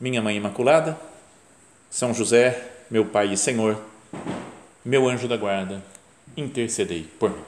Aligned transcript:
Minha 0.00 0.22
Mãe 0.22 0.36
Imaculada, 0.36 0.96
são 1.90 2.14
José, 2.14 2.70
meu 2.88 3.04
Pai 3.04 3.32
e 3.32 3.36
Senhor, 3.36 3.76
meu 4.84 5.08
anjo 5.08 5.26
da 5.26 5.36
guarda, 5.36 5.82
intercedei 6.36 7.02
por 7.18 7.30
mim. 7.30 7.42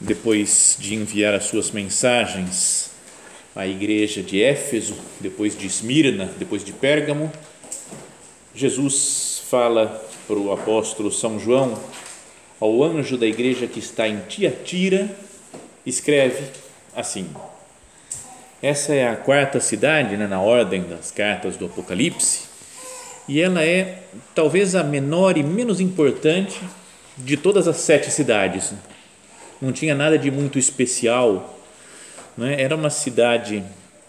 Depois 0.00 0.76
de 0.80 0.94
enviar 0.94 1.34
as 1.34 1.44
suas 1.44 1.70
mensagens 1.70 2.81
à 3.54 3.66
igreja 3.66 4.22
de 4.22 4.42
Éfeso, 4.42 4.94
depois 5.20 5.56
de 5.56 5.66
Esmirna, 5.66 6.30
depois 6.38 6.64
de 6.64 6.72
Pérgamo, 6.72 7.30
Jesus 8.54 9.42
fala 9.48 10.02
para 10.26 10.36
o 10.36 10.52
apóstolo 10.52 11.12
São 11.12 11.38
João, 11.38 11.78
ao 12.60 12.82
anjo 12.82 13.16
da 13.16 13.26
igreja 13.26 13.66
que 13.66 13.78
está 13.78 14.08
em 14.08 14.20
Tiatira, 14.20 15.10
escreve 15.84 16.44
assim: 16.94 17.28
Essa 18.62 18.94
é 18.94 19.08
a 19.08 19.16
quarta 19.16 19.60
cidade 19.60 20.16
né, 20.16 20.26
na 20.26 20.40
ordem 20.40 20.82
das 20.82 21.10
cartas 21.10 21.56
do 21.56 21.66
Apocalipse, 21.66 22.42
e 23.28 23.40
ela 23.40 23.62
é 23.64 24.02
talvez 24.34 24.74
a 24.74 24.82
menor 24.82 25.36
e 25.36 25.42
menos 25.42 25.80
importante 25.80 26.60
de 27.16 27.36
todas 27.36 27.68
as 27.68 27.76
sete 27.76 28.10
cidades. 28.10 28.72
Não 29.60 29.72
tinha 29.72 29.94
nada 29.94 30.18
de 30.18 30.30
muito 30.30 30.58
especial, 30.58 31.58
né? 32.36 32.60
era 32.60 32.74
uma 32.74 32.90
cidade 32.90 33.62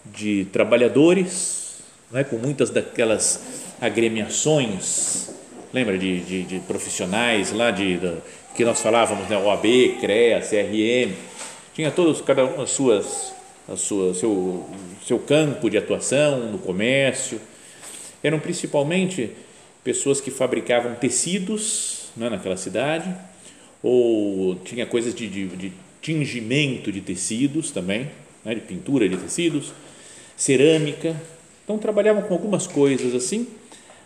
de 0.04 0.46
trabalhadores, 0.46 1.82
né? 2.10 2.24
com 2.24 2.36
muitas 2.36 2.70
daquelas 2.70 3.40
agremiações, 3.80 5.30
lembra 5.72 5.98
de, 5.98 6.20
de, 6.20 6.42
de 6.44 6.58
profissionais 6.60 7.52
lá 7.52 7.70
de, 7.70 7.98
de, 7.98 8.12
que 8.54 8.64
nós 8.64 8.80
falávamos, 8.80 9.28
né? 9.28 9.36
OAB, 9.36 9.98
CREA, 10.00 10.40
CRM, 10.40 11.12
tinha 11.74 11.90
todos, 11.90 12.20
cada 12.20 12.44
um 12.44 12.64
suas, 12.66 13.34
as 13.68 13.80
suas 13.80 14.18
seu, 14.18 14.64
seu 15.04 15.18
campo 15.18 15.68
de 15.68 15.76
atuação 15.76 16.52
no 16.52 16.58
comércio, 16.58 17.40
eram 18.22 18.38
principalmente 18.38 19.32
pessoas 19.82 20.20
que 20.20 20.30
fabricavam 20.30 20.94
tecidos 20.94 22.10
né, 22.16 22.30
naquela 22.30 22.56
cidade, 22.56 23.14
ou 23.82 24.54
tinha 24.64 24.86
coisas 24.86 25.14
de, 25.14 25.28
de, 25.28 25.48
de 25.48 25.72
tingimento 26.04 26.92
de 26.92 27.00
tecidos 27.00 27.70
também, 27.70 28.10
né, 28.44 28.54
de 28.54 28.60
pintura 28.60 29.08
de 29.08 29.16
tecidos, 29.16 29.72
cerâmica, 30.36 31.16
então 31.64 31.78
trabalhavam 31.78 32.22
com 32.22 32.34
algumas 32.34 32.66
coisas 32.66 33.14
assim, 33.14 33.48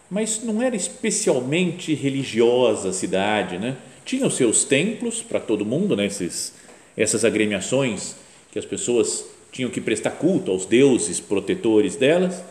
mas 0.08 0.40
não 0.44 0.62
era 0.62 0.76
especialmente 0.76 1.92
religiosa 1.94 2.90
a 2.90 2.92
cidade, 2.92 3.58
né? 3.58 3.76
Tinha 4.04 4.26
os 4.26 4.36
seus 4.36 4.64
templos 4.64 5.22
para 5.22 5.40
todo 5.40 5.66
mundo, 5.66 5.96
né? 5.96 6.06
Esses, 6.06 6.54
essas 6.96 7.24
agremiações 7.24 8.14
que 8.52 8.58
as 8.60 8.64
pessoas 8.64 9.24
tinham 9.50 9.68
que 9.68 9.80
prestar 9.80 10.12
culto 10.12 10.52
aos 10.52 10.64
deuses 10.64 11.18
protetores 11.18 11.96
delas, 11.96 12.42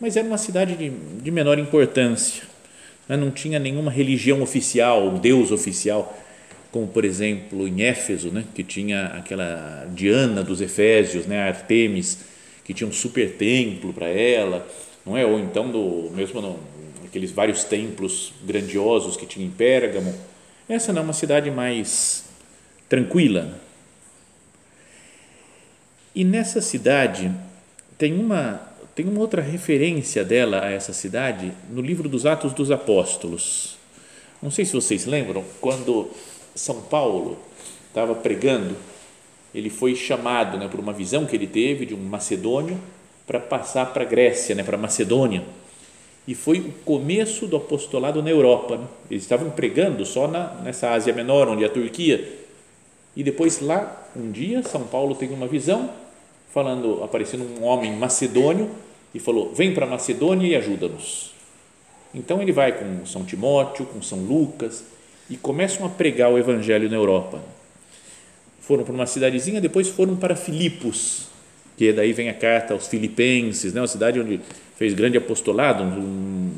mas 0.00 0.16
era 0.16 0.26
uma 0.26 0.36
cidade 0.36 0.74
de, 0.74 0.90
de 0.90 1.30
menor 1.30 1.60
importância. 1.60 2.42
Né? 3.08 3.16
Não 3.16 3.30
tinha 3.30 3.58
nenhuma 3.60 3.90
religião 3.90 4.42
oficial, 4.42 5.06
um 5.06 5.18
deus 5.18 5.52
oficial, 5.52 6.18
como 6.70 6.86
por 6.86 7.04
exemplo 7.04 7.66
em 7.66 7.82
Éfeso, 7.82 8.30
né? 8.30 8.44
Que 8.54 8.62
tinha 8.62 9.06
aquela 9.06 9.86
Diana 9.94 10.42
dos 10.42 10.60
Efésios, 10.60 11.26
né? 11.26 11.48
Artemis, 11.48 12.18
que 12.64 12.72
tinha 12.72 12.88
um 12.88 12.92
super 12.92 13.32
templo 13.36 13.92
para 13.92 14.08
ela, 14.08 14.66
não 15.04 15.16
é? 15.16 15.24
Ou 15.24 15.38
então 15.38 15.70
do 15.70 16.10
mesmo 16.14 16.58
aqueles 17.04 17.32
vários 17.32 17.64
templos 17.64 18.32
grandiosos 18.44 19.16
que 19.16 19.26
tinha 19.26 19.44
em 19.44 19.50
Pérgamo. 19.50 20.14
Essa 20.68 20.92
não 20.92 21.02
é 21.02 21.04
uma 21.04 21.12
cidade 21.12 21.50
mais 21.50 22.24
tranquila. 22.88 23.60
E 26.14 26.24
nessa 26.24 26.60
cidade 26.60 27.32
tem 27.98 28.14
uma 28.18 28.68
tem 28.94 29.06
uma 29.06 29.20
outra 29.20 29.40
referência 29.40 30.24
dela 30.24 30.64
a 30.64 30.70
essa 30.70 30.92
cidade 30.92 31.52
no 31.70 31.80
livro 31.80 32.08
dos 32.08 32.26
Atos 32.26 32.52
dos 32.52 32.70
Apóstolos. 32.70 33.76
Não 34.42 34.50
sei 34.50 34.64
se 34.64 34.72
vocês 34.72 35.06
lembram 35.06 35.44
quando 35.60 36.10
São 36.54 36.80
Paulo 36.82 37.36
estava 37.88 38.14
pregando, 38.14 38.76
ele 39.54 39.70
foi 39.70 39.94
chamado, 39.94 40.58
né, 40.58 40.68
por 40.68 40.78
uma 40.78 40.92
visão 40.92 41.26
que 41.26 41.34
ele 41.34 41.46
teve 41.46 41.86
de 41.86 41.94
um 41.94 42.02
macedônio 42.02 42.78
para 43.26 43.40
passar 43.40 43.92
para 43.92 44.02
a 44.02 44.06
Grécia, 44.06 44.54
né, 44.54 44.62
para 44.62 44.76
a 44.76 44.80
Macedônia 44.80 45.42
e 46.30 46.34
foi 46.34 46.60
o 46.60 46.72
começo 46.84 47.46
do 47.46 47.56
apostolado 47.56 48.22
na 48.22 48.30
Europa. 48.30 48.76
Né? 48.76 48.86
Eles 49.10 49.24
estavam 49.24 49.50
pregando 49.50 50.04
só 50.06 50.28
na, 50.28 50.54
nessa 50.62 50.90
Ásia 50.92 51.12
Menor, 51.12 51.48
onde 51.48 51.64
é 51.64 51.66
a 51.66 51.70
Turquia. 51.70 52.38
E 53.16 53.24
depois 53.24 53.60
lá, 53.60 54.08
um 54.14 54.30
dia, 54.30 54.62
São 54.62 54.84
Paulo 54.84 55.14
tem 55.16 55.28
uma 55.30 55.48
visão, 55.48 55.90
falando, 56.52 57.02
aparecendo 57.02 57.42
um 57.42 57.64
homem 57.64 57.96
macedônio 57.96 58.70
e 59.14 59.18
falou: 59.18 59.52
Vem 59.52 59.74
para 59.74 59.86
Macedônia 59.86 60.46
e 60.46 60.54
ajuda-nos. 60.54 61.32
Então 62.14 62.40
ele 62.40 62.52
vai 62.52 62.78
com 62.78 63.04
São 63.06 63.24
Timóteo, 63.24 63.86
com 63.86 64.00
São 64.00 64.18
Lucas 64.18 64.84
e 65.30 65.36
começam 65.36 65.86
a 65.86 65.88
pregar 65.88 66.30
o 66.30 66.36
evangelho 66.36 66.90
na 66.90 66.96
Europa. 66.96 67.40
Foram 68.60 68.82
para 68.82 68.92
uma 68.92 69.06
cidadezinha, 69.06 69.60
depois 69.60 69.88
foram 69.88 70.16
para 70.16 70.34
Filipos, 70.34 71.28
que 71.76 71.92
daí 71.92 72.12
vem 72.12 72.28
a 72.28 72.34
carta 72.34 72.74
aos 72.74 72.88
Filipenses, 72.88 73.72
né, 73.72 73.80
uma 73.80 73.86
cidade 73.86 74.20
onde 74.20 74.40
fez 74.76 74.92
grande 74.92 75.16
apostolado, 75.16 75.84
um, 75.84 76.50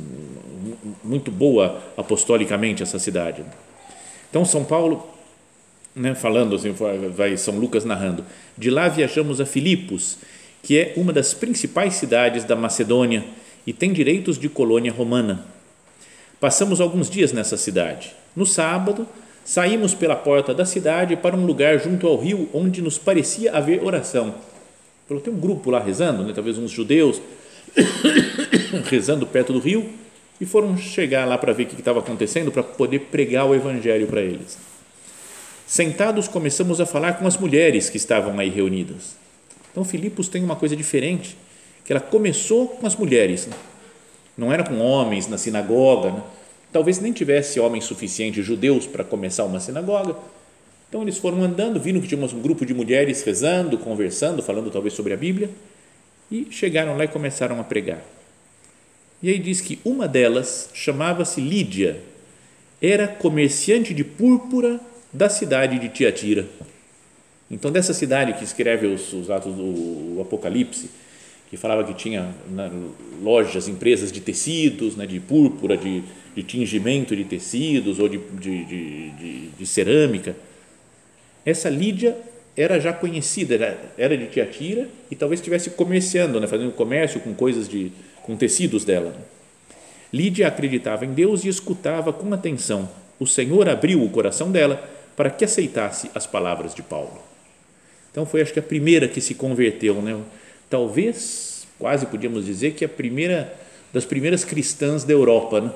muito 1.05 1.31
boa 1.31 1.83
apostolicamente 1.97 2.83
essa 2.83 2.99
cidade. 2.99 3.45
Então 4.31 4.45
São 4.45 4.65
Paulo, 4.65 5.07
né, 5.95 6.15
falando 6.15 6.57
assim, 6.57 6.75
vai 7.15 7.37
São 7.37 7.59
Lucas 7.59 7.85
narrando, 7.85 8.25
de 8.57 8.71
lá 8.71 8.89
viajamos 8.89 9.41
a 9.41 9.47
Filipos, 9.47 10.17
que 10.63 10.79
é 10.79 10.95
uma 10.97 11.13
das 11.13 11.35
principais 11.35 11.95
cidades 11.95 12.45
da 12.45 12.57
Macedônia 12.57 13.25
e 13.67 13.73
tem 13.73 13.93
direitos 13.93 14.39
de 14.39 14.49
colônia 14.49 14.93
romana. 14.93 15.45
Passamos 16.41 16.81
alguns 16.81 17.11
dias 17.11 17.33
nessa 17.33 17.57
cidade. 17.57 18.22
No 18.35 18.47
sábado, 18.47 19.07
saímos 19.45 19.95
pela 19.95 20.17
porta 20.17 20.55
da 20.55 20.65
cidade 20.65 21.17
para 21.17 21.37
um 21.37 21.45
lugar 21.45 21.79
junto 21.79 22.07
ao 22.07 22.17
rio 22.17 22.49
onde 22.53 22.81
nos 22.81 22.99
parecia 22.99 23.55
haver 23.55 23.83
oração 23.83 24.35
Falou, 25.13 25.23
tem 25.23 25.33
um 25.33 25.39
grupo 25.39 25.71
lá 25.71 25.79
rezando, 25.79 26.25
né? 26.25 26.33
talvez 26.35 26.57
uns 26.57 26.71
judeus, 26.71 27.21
rezando 28.89 29.27
perto 29.27 29.53
do 29.53 29.59
rio, 29.59 29.91
e 30.41 30.47
foram 30.47 30.77
chegar 30.79 31.27
lá 31.27 31.37
para 31.37 31.53
ver 31.53 31.65
o 31.65 31.67
que 31.67 31.75
estava 31.79 31.99
acontecendo, 31.99 32.51
para 32.51 32.63
poder 32.63 33.01
pregar 33.01 33.47
o 33.47 33.55
evangelho 33.55 34.07
para 34.07 34.21
eles. 34.21 34.57
Sentados, 35.67 36.29
começamos 36.29 36.81
a 36.81 36.87
falar 36.87 37.15
com 37.15 37.27
as 37.27 37.37
mulheres 37.37 37.89
que 37.89 37.97
estavam 37.97 38.39
aí 38.39 38.49
reunidas. 38.49 39.15
Então, 39.71 39.85
Filipos 39.85 40.29
tem 40.29 40.43
uma 40.43 40.57
coisa 40.57 40.75
diferente, 40.75 41.37
que 41.85 41.93
ela 41.93 42.01
começou 42.01 42.69
com 42.69 42.87
as 42.87 42.97
mulheres, 42.97 43.47
né? 43.47 43.57
não 44.37 44.53
era 44.53 44.65
com 44.65 44.79
homens 44.79 45.29
na 45.29 45.37
sinagoga, 45.37 46.11
né? 46.11 46.23
Talvez 46.73 46.99
nem 46.99 47.13
tivesse 47.13 47.61
homens 47.61 47.85
suficientes 47.85 48.45
judeus 48.45 48.87
para 48.87 49.05
começar 49.05 49.45
uma 49.45 49.61
sinagoga, 49.61 50.17
então 50.89 51.03
eles 51.03 51.19
foram 51.19 51.43
andando, 51.43 51.81
viram 51.81 52.01
que 52.01 52.09
tinha 52.09 52.23
um 52.23 52.41
grupo 52.41 52.67
de 52.67 52.75
mulheres 52.75 53.23
rezando, 53.23 53.79
conversando, 53.79 54.43
falando 54.43 54.71
talvez 54.71 54.95
sobre 54.95 55.13
a 55.13 55.17
Bíblia, 55.17 55.49
e 56.31 56.49
chegaram 56.51 56.97
lá 56.97 57.05
e 57.05 57.09
começaram 57.09 57.61
a 57.61 57.65
pregar. 57.65 58.03
E 59.23 59.31
aí 59.31 59.39
diz 59.39 59.61
que 59.61 59.79
uma 59.85 60.09
delas 60.09 60.71
chamava-se 60.75 61.41
Lídia, 61.41 62.01
era 62.81 63.07
comerciante 63.07 63.95
de 63.95 64.03
púrpura 64.03 64.81
da 65.13 65.29
cidade 65.29 65.79
de 65.79 65.89
Tiatira. 65.89 66.47
Então, 67.49 67.71
dessa 67.71 67.95
cidade 67.95 68.33
que 68.33 68.43
escreve 68.43 68.87
os, 68.87 69.13
os 69.13 69.31
atos 69.31 69.55
do 69.55 70.19
Apocalipse, 70.21 70.91
que 71.49 71.57
falava 71.57 71.85
que 71.85 71.95
tinha 71.95 72.35
né, 72.51 72.71
lojas, 73.23 73.69
empresas 73.69 74.11
de 74.11 74.21
tecidos, 74.21 74.97
né, 74.97 75.07
de 75.07 75.21
púrpura, 75.21 75.77
de, 75.77 76.03
de 76.35 76.43
tingimento 76.43 77.15
de 77.15 77.25
tecidos 77.25 77.99
ou 77.99 78.09
de, 78.09 78.19
de, 78.19 78.65
de, 78.65 79.49
de 79.51 79.67
cerâmica 79.67 80.35
essa 81.45 81.69
Lídia 81.69 82.17
era 82.57 82.79
já 82.79 82.93
conhecida, 82.93 83.55
era, 83.55 83.79
era 83.99 84.17
de 84.17 84.27
Tiatira 84.27 84.89
e 85.11 85.17
talvez 85.17 85.41
estivesse 85.41 85.71
comerciando, 85.71 86.41
né, 86.41 86.47
fazendo 86.47 86.71
comércio 86.73 87.21
com 87.21 87.35
coisas 87.35 87.69
de 87.69 87.91
com 88.23 88.37
tecidos 88.37 88.85
dela. 88.85 89.15
Lídia 90.13 90.47
acreditava 90.47 91.05
em 91.05 91.13
Deus 91.13 91.45
e 91.45 91.49
escutava 91.49 92.13
com 92.13 92.33
atenção. 92.33 92.89
O 93.19 93.27
Senhor 93.27 93.69
abriu 93.69 94.03
o 94.03 94.11
coração 94.11 94.53
dela 94.53 94.89
para 95.17 95.31
que 95.31 95.45
aceitasse 95.45 96.11
as 96.15 96.27
palavras 96.27 96.75
de 96.75 96.83
Paulo. 96.83 97.21
Então 98.11 98.25
foi 98.25 98.43
acho 98.43 98.53
que 98.53 98.59
a 98.59 98.63
primeira 98.63 99.09
que 99.09 99.21
se 99.21 99.35
converteu, 99.35 100.01
né? 100.01 100.21
Talvez, 100.69 101.67
quase 101.79 102.07
podíamos 102.07 102.45
dizer 102.47 102.73
que 102.75 102.85
a 102.85 102.89
primeira 102.89 103.57
das 103.93 104.05
primeiras 104.05 104.45
cristãs 104.45 105.05
da 105.05 105.13
Europa, 105.13 105.61
né? 105.61 105.73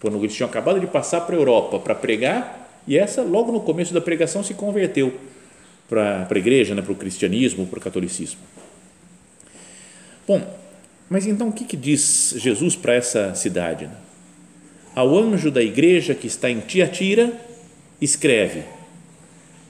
Quando 0.00 0.18
eles 0.18 0.34
tinham 0.34 0.48
acabado 0.48 0.78
de 0.78 0.86
passar 0.86 1.22
para 1.22 1.34
a 1.34 1.38
Europa 1.38 1.78
para 1.78 1.94
pregar, 1.94 2.82
e 2.86 2.96
essa 2.96 3.22
logo 3.22 3.50
no 3.50 3.60
começo 3.60 3.92
da 3.92 4.00
pregação 4.00 4.42
se 4.42 4.54
converteu 4.54 5.12
para 5.88 6.26
a 6.28 6.38
igreja, 6.38 6.74
né, 6.74 6.82
para 6.82 6.92
o 6.92 6.96
cristianismo, 6.96 7.66
para 7.66 7.78
o 7.78 7.82
catolicismo. 7.82 8.40
Bom, 10.26 10.42
mas 11.08 11.26
então 11.26 11.48
o 11.48 11.52
que, 11.52 11.64
que 11.64 11.76
diz 11.76 12.34
Jesus 12.36 12.76
para 12.76 12.94
essa 12.94 13.34
cidade? 13.34 13.86
Né? 13.86 13.94
Ao 14.94 15.16
anjo 15.16 15.50
da 15.50 15.62
igreja 15.62 16.14
que 16.14 16.26
está 16.26 16.50
em 16.50 16.60
Tiatira, 16.60 17.32
escreve: 18.00 18.64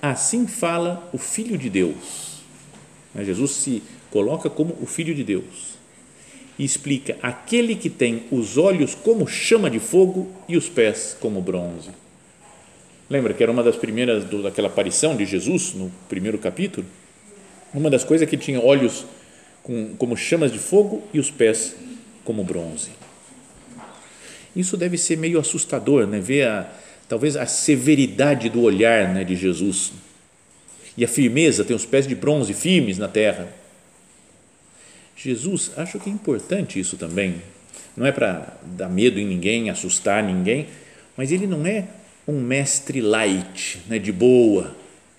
Assim 0.00 0.46
fala 0.46 1.08
o 1.12 1.19
Filho 1.19 1.58
de 1.58 1.69
Deus. 1.69 2.37
Jesus 3.19 3.52
se 3.52 3.82
coloca 4.11 4.50
como 4.50 4.76
o 4.81 4.87
Filho 4.87 5.14
de 5.14 5.25
Deus 5.25 5.75
e 6.58 6.64
explica: 6.64 7.16
aquele 7.22 7.74
que 7.74 7.90
tem 7.90 8.24
os 8.30 8.56
olhos 8.56 8.94
como 8.94 9.26
chama 9.26 9.70
de 9.70 9.78
fogo 9.78 10.30
e 10.48 10.56
os 10.56 10.68
pés 10.68 11.16
como 11.20 11.40
bronze. 11.40 11.90
Lembra 13.08 13.32
que 13.34 13.42
era 13.42 13.52
uma 13.52 13.62
das 13.62 13.76
primeiras 13.76 14.24
do, 14.24 14.42
daquela 14.42 14.68
aparição 14.68 15.16
de 15.16 15.24
Jesus 15.24 15.74
no 15.74 15.92
primeiro 16.08 16.38
capítulo? 16.38 16.86
Uma 17.72 17.88
das 17.88 18.02
coisas 18.02 18.26
é 18.26 18.30
que 18.30 18.36
tinha 18.36 18.60
olhos 18.60 19.04
com, 19.62 19.94
como 19.96 20.16
chamas 20.16 20.52
de 20.52 20.58
fogo 20.58 21.02
e 21.12 21.20
os 21.20 21.30
pés 21.30 21.76
como 22.24 22.42
bronze. 22.42 22.90
Isso 24.54 24.76
deve 24.76 24.96
ser 24.96 25.18
meio 25.18 25.38
assustador, 25.38 26.06
né? 26.06 26.18
Ver 26.18 26.48
a, 26.48 26.72
talvez 27.08 27.36
a 27.36 27.46
severidade 27.46 28.48
do 28.48 28.62
olhar 28.62 29.12
né, 29.12 29.22
de 29.22 29.36
Jesus 29.36 29.92
e 30.96 31.04
a 31.04 31.08
firmeza, 31.08 31.64
tem 31.64 31.76
os 31.76 31.84
pés 31.84 32.06
de 32.06 32.14
bronze 32.14 32.54
firmes 32.54 32.96
na 32.96 33.06
terra. 33.06 33.48
Jesus, 35.16 35.72
acho 35.76 35.98
que 35.98 36.10
é 36.10 36.12
importante 36.12 36.78
isso 36.78 36.96
também. 36.96 37.36
Não 37.96 38.04
é 38.04 38.12
para 38.12 38.58
dar 38.62 38.88
medo 38.90 39.18
em 39.18 39.26
ninguém, 39.26 39.70
assustar 39.70 40.22
ninguém, 40.22 40.66
mas 41.16 41.32
ele 41.32 41.46
não 41.46 41.66
é 41.66 41.88
um 42.28 42.40
mestre 42.40 43.00
light, 43.00 43.80
né, 43.88 43.98
de 43.98 44.12
boa. 44.12 44.76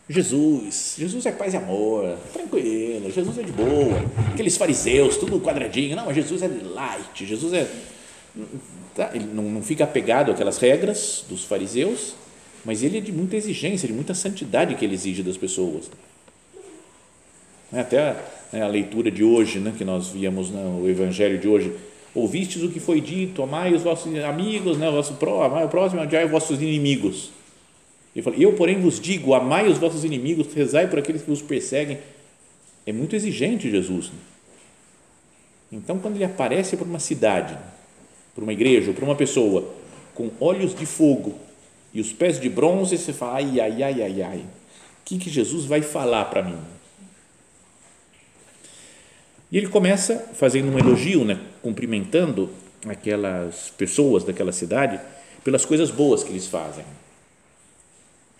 Jesus, 0.10 0.96
Jesus 0.98 1.26
é 1.26 1.32
paz 1.32 1.54
e 1.54 1.58
amor, 1.58 2.18
tranquilo, 2.32 3.12
Jesus 3.12 3.38
é 3.40 3.44
de 3.44 3.52
boa. 3.52 4.00
Aqueles 4.32 4.56
fariseus, 4.56 5.18
tudo 5.18 5.42
quadradinho, 5.42 5.96
não, 5.96 6.14
Jesus 6.14 6.42
é 6.44 6.48
light, 6.48 7.26
Jesus 7.26 7.52
é. 7.54 7.70
Tá, 8.96 9.12
ele 9.14 9.26
não, 9.26 9.44
não 9.44 9.62
fica 9.62 9.84
apegado 9.84 10.32
àquelas 10.32 10.58
regras 10.60 11.26
dos 11.28 11.44
fariseus, 11.44 12.16
mas 12.64 12.84
ele 12.84 13.00
é 13.00 13.02
de 13.02 13.12
muita 13.12 13.36
exigência, 13.36 13.88
de 13.88 13.94
muita 13.94 14.14
santidade 14.14 14.76
que 14.76 14.86
ele 14.86 14.94
exige 14.94 15.24
das 15.24 15.38
pessoas. 15.38 15.90
Né, 17.72 17.82
até 17.82 18.00
a, 18.00 18.16
né, 18.52 18.62
a 18.62 18.68
leitura 18.68 19.12
de 19.12 19.24
hoje, 19.24 19.60
né, 19.60 19.74
que 19.78 19.84
nós 19.84 20.10
víamos 20.10 20.50
no 20.50 20.82
né, 20.82 20.90
Evangelho 20.90 21.38
de 21.38 21.48
hoje, 21.48 21.74
ouvistes 22.14 22.64
o 22.64 22.70
que 22.70 22.80
foi 22.80 23.02
dito, 23.02 23.44
amai 23.44 23.74
os 23.74 23.84
vossos 23.84 24.14
amigos, 24.24 24.78
né, 24.78 24.90
o 24.90 24.94
vosso 24.94 25.16
pró, 25.16 25.44
amai 25.44 25.66
o 25.66 25.70
próximo, 25.70 26.02
odiai 26.02 26.26
os 26.26 26.32
vossos 26.32 26.62
inimigos. 26.62 27.32
Ele 28.16 28.24
fala, 28.24 28.36
eu, 28.38 28.54
porém, 28.54 28.82
vos 28.82 29.00
digo, 29.00 29.34
amai 29.34 29.68
os 29.68 29.78
vossos 29.78 30.04
inimigos, 30.04 30.52
rezai 30.54 30.88
por 30.88 30.98
aqueles 30.98 31.22
que 31.22 31.30
vos 31.30 31.42
perseguem. 31.42 32.00
É 32.86 32.92
muito 32.92 33.16
exigente 33.16 33.70
Jesus. 33.70 34.08
Né? 34.08 34.20
Então, 35.72 36.00
quando 36.00 36.16
ele 36.16 36.24
aparece 36.24 36.76
para 36.76 36.88
uma 36.88 37.00
cidade, 37.00 37.56
para 38.34 38.44
uma 38.44 38.54
igreja, 38.54 38.94
para 38.94 39.06
uma 39.06 39.16
pessoa, 39.16 39.72
com 40.16 40.32
olhos 40.40 40.74
de 40.74 40.86
fogo 40.86 41.36
e 41.94 42.02
os 42.02 42.12
pés 42.12 42.40
de 42.40 42.50
bronze, 42.50 42.98
você 42.98 43.14
fala, 43.14 43.36
ai, 43.36 43.60
ai, 43.60 43.84
ai, 43.84 44.02
ai, 44.02 44.22
ai, 44.24 44.40
o 44.40 45.06
que, 45.06 45.20
que 45.20 45.30
Jesus 45.30 45.66
vai 45.66 45.82
falar 45.82 46.26
para 46.26 46.42
mim? 46.42 46.58
E 49.52 49.58
ele 49.58 49.68
começa 49.68 50.18
fazendo 50.34 50.72
um 50.72 50.78
elogio, 50.78 51.24
né, 51.24 51.40
cumprimentando 51.62 52.50
aquelas 52.86 53.70
pessoas 53.72 54.24
daquela 54.24 54.52
cidade 54.52 55.00
pelas 55.44 55.66
coisas 55.66 55.90
boas 55.90 56.24
que 56.24 56.30
eles 56.30 56.48
fazem. 56.48 56.84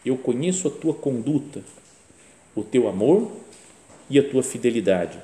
Eu 0.06 0.18
conheço 0.18 0.68
a 0.68 0.72
tua 0.72 0.94
conduta, 0.94 1.62
o 2.56 2.64
teu 2.64 2.88
amor 2.88 3.32
e 4.10 4.20
a 4.20 4.30
tua 4.30 4.44
fidelidade, 4.44 5.18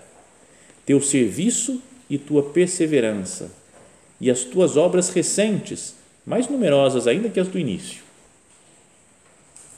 teu 0.85 1.01
serviço 1.01 1.81
e 2.09 2.18
tua 2.18 2.44
perseverança, 2.44 3.51
e 4.19 4.30
as 4.30 4.44
tuas 4.44 4.77
obras 4.77 5.09
recentes, 5.09 5.95
mais 6.25 6.47
numerosas 6.47 7.07
ainda 7.07 7.30
que 7.30 7.39
as 7.39 7.47
do 7.47 7.59
início. 7.59 8.03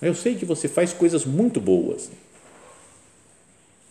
Eu 0.01 0.13
sei 0.13 0.35
que 0.35 0.45
você 0.45 0.67
faz 0.67 0.93
coisas 0.93 1.25
muito 1.25 1.59
boas, 1.59 2.11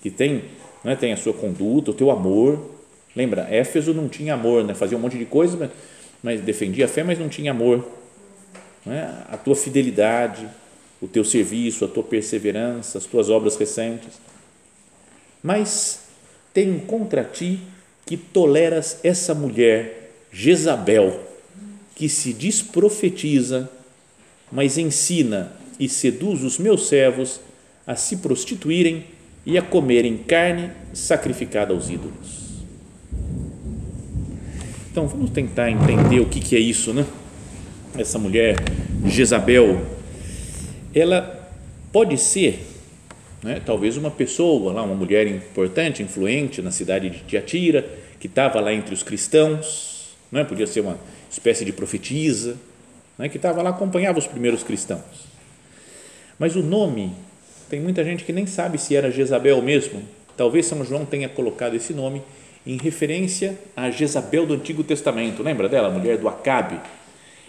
que 0.00 0.10
tem 0.10 0.44
né? 0.84 0.94
tem 0.94 1.12
a 1.12 1.16
sua 1.16 1.32
conduta, 1.32 1.90
o 1.90 1.94
teu 1.94 2.10
amor. 2.10 2.70
Lembra, 3.16 3.48
Éfeso 3.50 3.94
não 3.94 4.08
tinha 4.08 4.34
amor, 4.34 4.64
né? 4.64 4.74
fazia 4.74 4.98
um 4.98 5.00
monte 5.00 5.16
de 5.16 5.24
coisa, 5.24 5.56
mas, 5.56 5.70
mas 6.22 6.40
defendia 6.40 6.84
a 6.84 6.88
fé, 6.88 7.02
mas 7.02 7.18
não 7.18 7.28
tinha 7.28 7.52
amor. 7.52 7.88
Né? 8.84 9.22
A 9.30 9.36
tua 9.36 9.56
fidelidade, 9.56 10.46
o 11.00 11.08
teu 11.08 11.24
serviço, 11.24 11.84
a 11.84 11.88
tua 11.88 12.02
perseverança, 12.02 12.98
as 12.98 13.06
tuas 13.06 13.30
obras 13.30 13.56
recentes. 13.56 14.20
Mas 15.42 16.00
tem 16.52 16.78
contra 16.78 17.24
ti 17.24 17.60
que 18.06 18.16
toleras 18.16 19.00
essa 19.02 19.34
mulher, 19.34 20.10
Jezabel, 20.30 21.20
que 21.94 22.08
se 22.08 22.32
diz 22.32 22.60
profetiza, 22.60 23.70
mas 24.50 24.76
ensina 24.76 25.52
e 25.78 25.88
seduz 25.88 26.42
os 26.42 26.58
meus 26.58 26.88
servos 26.88 27.40
a 27.86 27.96
se 27.96 28.18
prostituírem 28.18 29.06
e 29.46 29.58
a 29.58 29.62
comerem 29.62 30.16
carne 30.16 30.70
sacrificada 30.92 31.72
aos 31.72 31.90
ídolos. 31.90 32.44
Então 34.90 35.06
vamos 35.08 35.30
tentar 35.30 35.70
entender 35.70 36.20
o 36.20 36.26
que, 36.26 36.40
que 36.40 36.54
é 36.54 36.58
isso, 36.58 36.94
né? 36.94 37.04
Essa 37.98 38.18
mulher 38.18 38.56
Jezabel, 39.06 39.84
ela 40.94 41.50
pode 41.92 42.16
ser, 42.16 42.64
né, 43.42 43.60
talvez 43.64 43.96
uma 43.96 44.10
pessoa 44.10 44.72
lá, 44.72 44.82
uma 44.82 44.94
mulher 44.94 45.26
importante, 45.26 46.02
influente 46.02 46.62
na 46.62 46.70
cidade 46.70 47.10
de 47.10 47.20
Tiatira, 47.20 47.84
que 48.18 48.26
estava 48.26 48.60
lá 48.60 48.72
entre 48.72 48.94
os 48.94 49.02
cristãos, 49.02 50.14
né? 50.30 50.44
Podia 50.44 50.66
ser 50.66 50.80
uma 50.80 50.98
espécie 51.30 51.64
de 51.64 51.72
profetisa, 51.72 52.56
né, 53.18 53.28
que 53.28 53.36
estava 53.36 53.62
lá 53.62 53.70
acompanhava 53.70 54.18
os 54.18 54.26
primeiros 54.26 54.62
cristãos. 54.62 55.02
Mas 56.38 56.56
o 56.56 56.62
nome 56.62 57.12
tem 57.68 57.80
muita 57.80 58.04
gente 58.04 58.24
que 58.24 58.32
nem 58.32 58.46
sabe 58.46 58.78
se 58.78 58.94
era 58.94 59.10
Jezabel 59.10 59.60
mesmo. 59.62 60.02
Talvez 60.36 60.66
São 60.66 60.84
João 60.84 61.04
tenha 61.04 61.28
colocado 61.28 61.74
esse 61.74 61.92
nome 61.92 62.22
em 62.66 62.76
referência 62.76 63.58
a 63.76 63.90
Jezabel 63.90 64.46
do 64.46 64.54
Antigo 64.54 64.82
Testamento. 64.82 65.42
Lembra 65.42 65.68
dela, 65.68 65.88
a 65.88 65.90
mulher 65.90 66.18
do 66.18 66.28
Acabe? 66.28 66.80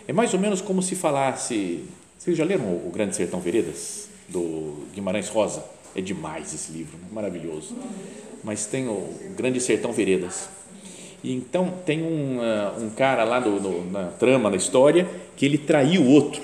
É 0.08 0.14
mais 0.14 0.34
ou 0.34 0.40
menos 0.40 0.62
como 0.62 0.82
se 0.82 0.96
falasse. 0.96 1.84
Vocês 2.18 2.38
já 2.38 2.44
leram 2.44 2.66
o 2.66 2.92
Grande 2.94 3.16
Sertão 3.16 3.40
Veredas 3.40 4.10
do 4.28 4.86
Guimarães 4.94 5.30
Rosa? 5.30 5.64
É 5.96 6.02
demais 6.02 6.54
esse 6.54 6.72
livro, 6.72 6.98
maravilhoso. 7.12 7.76
Mas 8.44 8.66
tem 8.66 8.88
o 8.88 9.14
Grande 9.36 9.60
Sertão 9.60 9.92
Veredas. 9.92 10.50
E 11.24 11.34
então 11.34 11.74
tem 11.86 12.04
um, 12.04 12.38
uh, 12.38 12.84
um 12.84 12.90
cara 12.92 13.24
lá 13.24 13.40
no, 13.40 13.92
na 13.92 14.06
trama, 14.10 14.50
na 14.50 14.58
história, 14.58 15.08
que 15.36 15.46
ele 15.46 15.58
traiu 15.58 16.06
outro. 16.06 16.42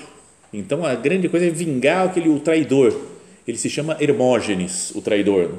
Então 0.52 0.84
a 0.84 0.94
grande 0.94 1.28
coisa 1.28 1.46
é 1.46 1.50
vingar 1.50 2.06
aquele 2.06 2.28
o 2.28 2.40
traidor 2.40 3.11
ele 3.46 3.58
se 3.58 3.68
chama 3.68 3.96
Hermógenes, 4.00 4.92
o 4.94 5.00
traidor. 5.00 5.50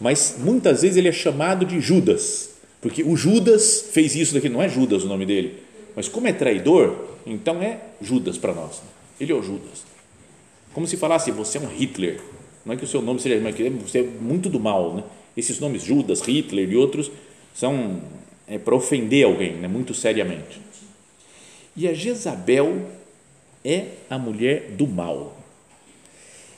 Mas 0.00 0.36
muitas 0.38 0.82
vezes 0.82 0.96
ele 0.96 1.08
é 1.08 1.12
chamado 1.12 1.64
de 1.64 1.80
Judas, 1.80 2.50
porque 2.80 3.02
o 3.02 3.16
Judas 3.16 3.88
fez 3.92 4.14
isso 4.14 4.34
daqui, 4.34 4.48
não 4.48 4.62
é 4.62 4.68
Judas 4.68 5.04
o 5.04 5.08
nome 5.08 5.26
dele, 5.26 5.62
mas 5.94 6.08
como 6.08 6.26
é 6.26 6.32
traidor, 6.32 6.96
então 7.26 7.62
é 7.62 7.80
Judas 8.00 8.38
para 8.38 8.54
nós. 8.54 8.80
Ele 9.20 9.32
é 9.32 9.34
o 9.34 9.42
Judas. 9.42 9.84
Como 10.72 10.86
se 10.86 10.96
falasse, 10.96 11.30
você 11.30 11.58
é 11.58 11.60
um 11.60 11.68
Hitler. 11.68 12.20
Não 12.64 12.74
é 12.74 12.76
que 12.76 12.84
o 12.84 12.86
seu 12.86 13.02
nome 13.02 13.20
seja, 13.20 13.40
mas 13.40 13.54
você 13.82 14.00
é 14.00 14.02
muito 14.02 14.48
do 14.48 14.60
mal. 14.60 14.94
Né? 14.94 15.04
Esses 15.36 15.58
nomes, 15.58 15.82
Judas, 15.82 16.20
Hitler 16.22 16.70
e 16.70 16.76
outros, 16.76 17.10
são 17.54 18.00
é, 18.46 18.58
para 18.58 18.74
ofender 18.74 19.26
alguém, 19.26 19.54
né? 19.54 19.68
muito 19.68 19.92
seriamente. 19.92 20.60
E 21.76 21.88
a 21.88 21.92
Jezabel 21.92 22.86
é 23.64 23.86
a 24.08 24.18
mulher 24.18 24.70
do 24.72 24.86
mal. 24.86 25.36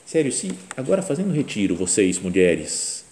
Sério, 0.05 0.31
se 0.31 0.51
agora 0.75 1.01
fazendo 1.01 1.31
retiro, 1.33 1.75
vocês, 1.75 2.19
mulheres, 2.19 3.05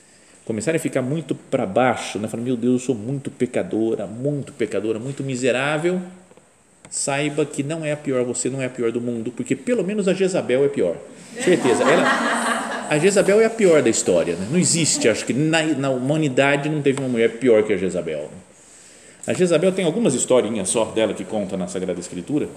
começarem 0.46 0.78
a 0.78 0.82
ficar 0.82 1.02
muito 1.02 1.34
para 1.34 1.66
baixo, 1.66 2.20
né? 2.20 2.28
Falando, 2.28 2.46
meu 2.46 2.58
Deus, 2.58 2.82
eu 2.82 2.86
sou 2.88 2.96
muito 2.96 3.32
pecadora, 3.32 4.06
muito 4.06 4.52
pecadora, 4.54 5.00
muito 5.00 5.24
miserável, 5.24 6.02
saiba 6.90 7.46
que 7.46 7.64
não 7.64 7.86
é 7.86 7.94
a 7.94 7.98
pior, 7.98 8.24
você 8.26 8.50
não 8.50 8.62
é 8.62 8.66
a 8.66 8.70
pior 8.70 8.92
do 8.92 9.00
mundo, 9.00 9.32
porque 9.32 9.56
pelo 9.56 9.84
menos 9.84 10.08
a 10.08 10.14
Jezabel 10.14 10.66
é 10.66 10.68
pior. 10.68 10.98
Certeza. 11.40 11.84
Ela, 11.84 12.88
a 12.90 12.98
Jezabel 12.98 13.40
é 13.40 13.46
a 13.46 13.50
pior 13.50 13.82
da 13.82 13.90
história. 13.90 14.36
Né? 14.36 14.48
Não 14.52 14.60
existe, 14.60 15.08
acho 15.08 15.26
que 15.26 15.34
na, 15.34 15.64
na, 15.64 15.90
humanidade 15.90 16.68
não 16.68 16.82
teve 16.82 17.00
uma 17.00 17.08
mulher 17.08 17.38
pior 17.38 17.64
que 17.64 17.72
a 17.72 17.78
Jezabel. 17.78 18.30
A 19.26 19.34
Jezabel 19.34 19.72
tem 19.72 19.86
algumas 19.86 20.14
historinhas 20.14 20.68
só 20.68 20.84
dela 20.86 21.14
que 21.14 21.24
conta 21.24 21.56
na 21.56 21.68
Sagrada 21.68 22.00
Escritura. 22.00 22.50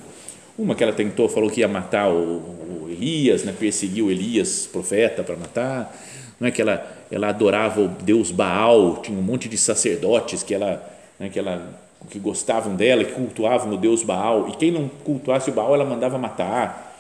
Uma 0.59 0.75
que 0.75 0.83
ela 0.83 0.93
tentou, 0.93 1.29
falou 1.29 1.49
que 1.49 1.61
ia 1.61 1.69
matar 1.69 2.09
o, 2.09 2.64
Elias, 3.05 3.45
né? 3.45 3.55
perseguiu 3.59 4.11
Elias, 4.11 4.67
profeta, 4.67 5.23
para 5.23 5.37
matar. 5.37 5.95
Não 6.41 6.49
é 6.49 6.51
que 6.51 6.63
ela, 6.63 6.91
ela 7.11 7.29
adorava 7.29 7.83
o 7.83 7.89
Deus 7.89 8.31
Baal, 8.31 9.03
tinha 9.03 9.19
um 9.19 9.23
monte 9.23 9.47
de 9.47 9.59
sacerdotes 9.59 10.43
que 10.43 10.55
ela, 10.55 10.83
né? 11.21 11.29
que 11.29 11.39
ela 11.39 11.85
que 12.09 12.19
gostavam 12.19 12.75
dela, 12.75 13.05
que 13.05 13.13
cultuavam 13.13 13.73
o 13.73 13.77
Deus 13.77 14.03
Baal, 14.03 14.49
e 14.49 14.57
quem 14.57 14.71
não 14.71 14.89
cultuasse 14.89 15.51
o 15.51 15.53
Baal, 15.53 15.75
ela 15.75 15.85
mandava 15.85 16.19
matar. 16.19 16.99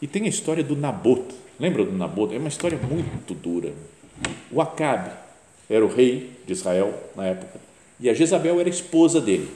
E 0.00 0.06
tem 0.06 0.24
a 0.24 0.28
história 0.28 0.64
do 0.64 0.74
Naboto. 0.74 1.34
Lembra 1.60 1.84
do 1.84 1.92
Naboto? 1.92 2.34
É 2.34 2.38
uma 2.38 2.48
história 2.48 2.76
muito 2.78 3.34
dura. 3.34 3.72
O 4.50 4.60
Acabe 4.60 5.10
era 5.70 5.84
o 5.84 5.88
rei 5.88 6.30
de 6.44 6.52
Israel 6.52 6.92
na 7.14 7.26
época, 7.26 7.60
e 8.00 8.10
a 8.10 8.14
Jezabel 8.14 8.58
era 8.58 8.68
a 8.68 8.70
esposa 8.70 9.20
dele. 9.20 9.48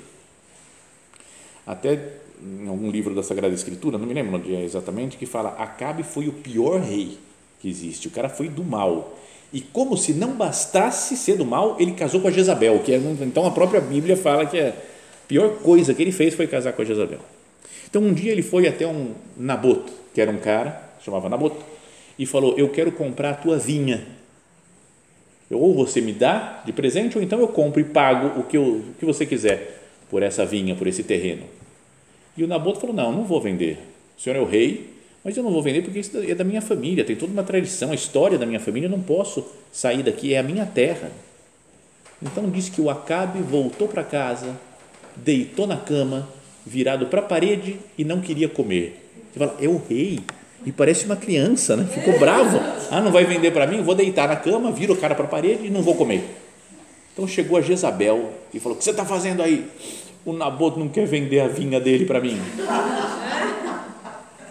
Até 1.67 1.99
em 2.43 2.69
algum 2.69 2.91
livro 2.91 3.15
da 3.15 3.23
Sagrada 3.23 3.55
Escritura, 3.55 3.99
não 3.99 4.07
me 4.07 4.15
lembro 4.15 4.37
onde 4.37 4.55
é 4.55 4.63
exatamente, 4.63 5.17
que 5.17 5.27
fala 5.27 5.51
Acabe 5.59 6.03
foi 6.03 6.29
o 6.29 6.33
pior 6.33 6.81
rei 6.81 7.19
que 7.61 7.69
existe. 7.69 8.09
O 8.09 8.11
cara 8.11 8.29
foi 8.29 8.49
do 8.49 8.63
mal. 8.63 9.17
E 9.53 9.61
como 9.61 9.97
se 9.97 10.13
não 10.13 10.33
bastasse 10.33 11.17
ser 11.17 11.37
do 11.37 11.47
mal, 11.47 11.77
ele 11.79 11.93
casou 11.93 12.21
com 12.21 12.29
a 12.29 12.31
Jezabel, 12.31 12.81
que 12.81 12.93
é, 12.93 12.97
então 12.97 13.47
a 13.47 13.51
própria 13.51 13.81
Bíblia 13.81 14.17
fala 14.17 14.45
que 14.45 14.59
a 14.61 14.73
pior 15.29 15.59
coisa 15.59 15.95
que 15.95 16.03
ele 16.03 16.13
fez 16.13 16.35
foi 16.35 16.47
casar 16.47 16.73
com 16.73 16.83
a 16.83 16.85
Jezabel. 16.85 17.21
Então 17.89 18.03
um 18.03 18.13
dia 18.13 18.33
ele 18.33 18.43
foi 18.43 18.67
até 18.67 18.87
um 18.87 19.13
Naboto, 19.37 19.93
que 20.13 20.21
era 20.21 20.31
um 20.31 20.39
cara, 20.39 20.91
chamava 21.03 21.29
Naboto, 21.29 21.65
e 22.19 22.27
falou: 22.27 22.55
Eu 22.59 22.69
quero 22.69 22.93
comprar 22.93 23.31
a 23.31 23.35
tua 23.35 23.59
vinha. 23.59 24.07
Ou 25.51 25.75
você 25.75 26.01
me 26.01 26.13
dá 26.13 26.63
de 26.67 26.73
presente, 26.73 27.17
ou 27.17 27.23
então 27.23 27.39
eu 27.39 27.49
compro 27.49 27.81
e 27.81 27.85
pago 27.85 28.41
o 28.41 28.43
que, 28.43 28.57
eu, 28.57 28.63
o 28.63 28.95
que 28.99 29.05
você 29.05 29.25
quiser 29.25 29.81
por 30.11 30.23
essa 30.23 30.45
vinha, 30.45 30.75
por 30.75 30.89
esse 30.89 31.05
terreno. 31.05 31.45
E 32.37 32.45
o 32.45 32.47
Naboto 32.47 32.81
falou: 32.81 32.95
Não, 32.95 33.13
não 33.13 33.25
vou 33.25 33.41
vender. 33.41 33.79
O 34.17 34.21
senhor 34.21 34.37
é 34.37 34.41
o 34.41 34.45
rei, 34.45 34.91
mas 35.25 35.37
eu 35.37 35.43
não 35.43 35.51
vou 35.51 35.63
vender 35.63 35.83
porque 35.83 35.99
isso 35.99 36.17
é 36.19 36.35
da 36.35 36.45
minha 36.45 36.63
família, 36.63 37.05
tem 37.05 37.17
toda 37.17 37.33
uma 37.33 37.43
tradição, 37.43 37.91
a 37.91 37.95
história 37.95 38.39
da 38.39 38.47
minha 38.47 38.61
família, 38.61 38.87
eu 38.87 38.91
não 38.91 39.01
posso 39.01 39.45
sair 39.73 40.03
daqui, 40.03 40.33
é 40.33 40.39
a 40.39 40.43
minha 40.43 40.65
terra. 40.65 41.11
Então 42.23 42.49
diz 42.49 42.69
que 42.69 42.81
o 42.81 42.89
Acabe 42.89 43.41
voltou 43.41 43.89
para 43.89 44.03
casa, 44.03 44.59
deitou 45.17 45.67
na 45.67 45.77
cama, 45.77 46.29
virado 46.65 47.07
para 47.07 47.21
a 47.21 47.25
parede 47.25 47.77
e 47.99 48.05
não 48.05 48.21
queria 48.21 48.49
comer. 48.49 49.03
Você 49.33 49.39
fala, 49.39 49.57
é 49.61 49.69
o 49.69 49.83
rei. 49.89 50.21
E 50.65 50.73
parece 50.73 51.05
uma 51.05 51.15
criança, 51.15 51.77
né? 51.77 51.85
Ficou 51.85 52.19
bravo. 52.19 52.59
Ah, 52.91 53.01
não 53.01 53.13
vai 53.13 53.25
vender 53.25 53.53
para 53.53 53.67
mim? 53.67 53.83
Vou 53.83 53.95
deitar 53.95 54.27
na 54.27 54.37
cama, 54.37 54.73
viro 54.73 54.95
o 54.95 54.97
cara 54.97 55.15
para 55.15 55.25
a 55.25 55.29
parede 55.29 55.67
e 55.67 55.71
não 55.71 55.83
vou 55.83 55.95
comer. 55.95 56.25
Então 57.13 57.27
chegou 57.29 57.57
a 57.57 57.61
Jezabel 57.61 58.33
e 58.53 58.59
falou: 58.59 58.75
O 58.75 58.79
que 58.79 58.85
você 58.85 58.91
está 58.91 59.05
fazendo 59.05 59.43
aí? 59.43 59.69
O 60.27 60.33
Naboto 60.33 60.77
não 60.77 60.89
quer 60.89 61.07
vender 61.07 61.39
a 61.39 61.47
vinha 61.47 61.79
dele 61.79 62.05
para 62.05 62.21
mim. 62.21 62.37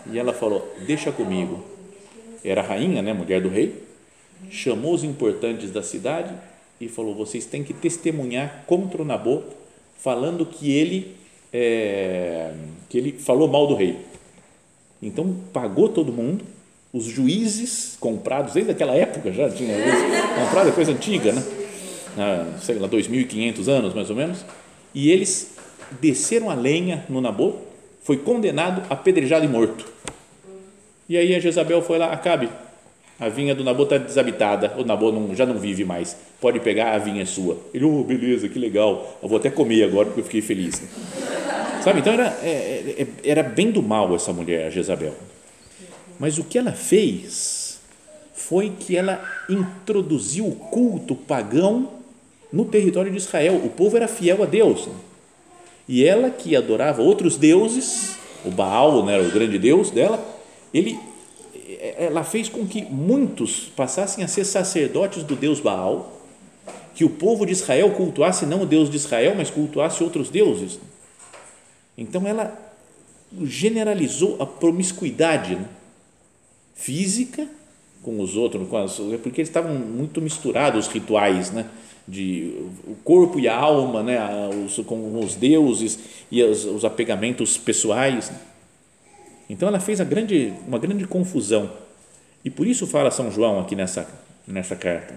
E 0.10 0.18
ela 0.18 0.32
falou: 0.32 0.74
Deixa 0.88 1.12
comigo. 1.12 1.62
Era 2.46 2.62
a 2.62 2.64
rainha, 2.64 3.02
né, 3.02 3.12
mulher 3.12 3.42
do 3.42 3.50
rei, 3.50 3.84
chamou 4.50 4.94
os 4.94 5.04
importantes 5.04 5.72
da 5.72 5.84
cidade 5.84 6.34
e 6.80 6.88
falou: 6.88 7.14
Vocês 7.14 7.46
têm 7.46 7.62
que 7.62 7.74
testemunhar 7.74 8.64
contra 8.66 9.02
o 9.02 9.06
Naboto, 9.06 9.54
falando 9.98 10.46
que 10.46 10.72
ele, 10.72 11.14
é, 11.52 12.54
que 12.88 12.98
ele 12.98 13.12
falou 13.12 13.50
mal 13.50 13.68
do 13.68 13.76
rei. 13.76 14.00
Então 15.02 15.36
pagou 15.52 15.90
todo 15.90 16.14
mundo, 16.14 16.46
os 16.94 17.04
juízes 17.04 17.98
comprados, 18.00 18.54
desde 18.54 18.72
aquela 18.72 18.96
época 18.96 19.30
já 19.34 19.50
tinha 19.50 19.76
comprado, 20.40 20.70
é 20.70 20.72
coisa 20.72 20.94
antiga, 20.94 21.34
né? 21.34 21.44
Ah, 22.18 22.58
sei 22.62 22.80
lá, 22.80 22.88
2.500 22.88 23.68
anos 23.68 23.94
mais 23.94 24.10
ou 24.10 24.16
menos, 24.16 24.46
e 24.94 25.12
eles 25.12 25.55
desceram 26.00 26.50
a 26.50 26.54
lenha 26.54 27.06
no 27.10 27.22
Naboto, 27.22 27.60
foi 28.04 28.18
condenado, 28.18 28.84
apedrejado 28.90 29.46
e 29.46 29.48
morto. 29.48 29.86
E 31.08 31.18
aí 31.18 31.36
a 31.36 31.40
Jezabel 31.40 31.82
foi 31.82 31.98
lá, 31.98 32.12
Acabe, 32.12 32.50
a 33.20 33.30
vinha 33.30 33.56
do 33.56 33.64
Nabô 33.64 33.84
está 33.84 33.98
desabitada, 33.98 34.74
o 34.78 34.84
Nabô 34.84 35.12
não, 35.12 35.34
já 35.36 35.46
não 35.46 35.58
vive 35.58 35.86
mais, 35.86 36.18
pode 36.42 36.60
pegar, 36.60 36.94
a 36.94 36.98
vinha 36.98 37.22
é 37.22 37.26
sua. 37.26 37.58
Ele, 37.74 37.86
oh, 37.86 38.04
beleza, 38.04 38.50
que 38.50 38.60
legal, 38.60 39.18
eu 39.24 39.30
vou 39.30 39.38
até 39.38 39.50
comer 39.50 39.84
agora 39.84 40.08
porque 40.08 40.20
eu 40.20 40.26
fiquei 40.26 40.42
feliz. 40.42 40.82
Sabe, 41.84 42.00
então 42.00 42.14
era, 42.14 42.38
é, 42.44 42.50
é, 42.50 43.02
é, 43.02 43.08
era 43.24 43.44
bem 43.44 43.72
do 43.72 43.82
mal 43.82 44.14
essa 44.16 44.34
mulher, 44.34 44.68
a 44.68 44.70
Jezabel. 44.70 45.14
Mas 46.20 46.38
o 46.38 46.44
que 46.44 46.58
ela 46.58 46.72
fez 46.72 47.80
foi 48.34 48.74
que 48.78 48.98
ela 48.98 49.24
introduziu 49.50 50.48
o 50.48 50.56
culto 50.56 51.16
pagão 51.16 51.90
no 52.52 52.66
território 52.66 53.12
de 53.12 53.18
Israel. 53.18 53.62
O 53.64 53.70
povo 53.70 53.96
era 53.96 54.08
fiel 54.08 54.44
a 54.44 54.46
Deus. 54.46 54.90
E 55.88 56.04
ela 56.04 56.30
que 56.30 56.56
adorava 56.56 57.02
outros 57.02 57.38
deuses, 57.38 58.16
o 58.44 58.52
Baal, 58.52 59.06
né, 59.06 59.20
o 59.20 59.32
grande 59.32 59.60
deus 59.60 59.92
dela, 59.92 60.24
ele, 60.74 61.00
ela 61.98 62.24
fez 62.24 62.50
com 62.50 62.66
que 62.66 62.84
muitos 62.84 63.72
passassem 63.76 64.24
a 64.24 64.28
ser 64.28 64.46
sacerdotes 64.46 65.24
do 65.24 65.36
Deus 65.36 65.60
Baal, 65.60 66.22
que 66.96 67.04
o 67.04 67.10
povo 67.10 67.46
de 67.46 67.52
Israel 67.52 67.92
cultuasse 67.92 68.46
não 68.46 68.64
o 68.64 68.66
Deus 68.66 68.90
de 68.90 68.98
Israel, 68.98 69.36
mas 69.36 69.50
cultuasse 69.50 70.04
outros 70.04 70.30
deuses. 70.30 70.80
Então 71.98 72.26
ela 72.26 72.58
generalizou 73.44 74.38
a 74.42 74.46
promiscuidade 74.46 75.56
né? 75.56 75.68
física 76.74 77.48
com 78.02 78.20
os 78.22 78.38
outros, 78.38 78.68
com 78.70 78.78
as, 78.78 78.96
porque 79.22 79.42
eles 79.42 79.50
estavam 79.50 79.74
muito 79.74 80.22
misturados 80.22 80.88
os 80.88 80.94
rituais, 80.94 81.52
né? 81.52 81.66
De 82.08 82.54
o 82.88 82.96
corpo 83.04 83.40
e 83.40 83.48
a 83.48 83.56
alma, 83.56 84.04
né? 84.04 84.20
os, 84.66 84.78
com 84.86 85.20
os 85.20 85.36
deuses 85.36 86.00
e 86.32 86.44
os, 86.44 86.66
os 86.66 86.86
apegamentos 86.86 87.58
pessoais. 87.58 88.32
Então 89.50 89.68
ela 89.68 89.80
fez 89.80 90.00
grande, 90.02 90.54
uma 90.68 90.78
grande 90.78 91.06
confusão. 91.06 91.70
E 92.44 92.50
por 92.50 92.68
isso 92.68 92.86
fala 92.86 93.10
São 93.10 93.32
João 93.32 93.60
aqui 93.60 93.76
nessa, 93.76 94.08
nessa 94.48 94.76
carta. 94.76 95.16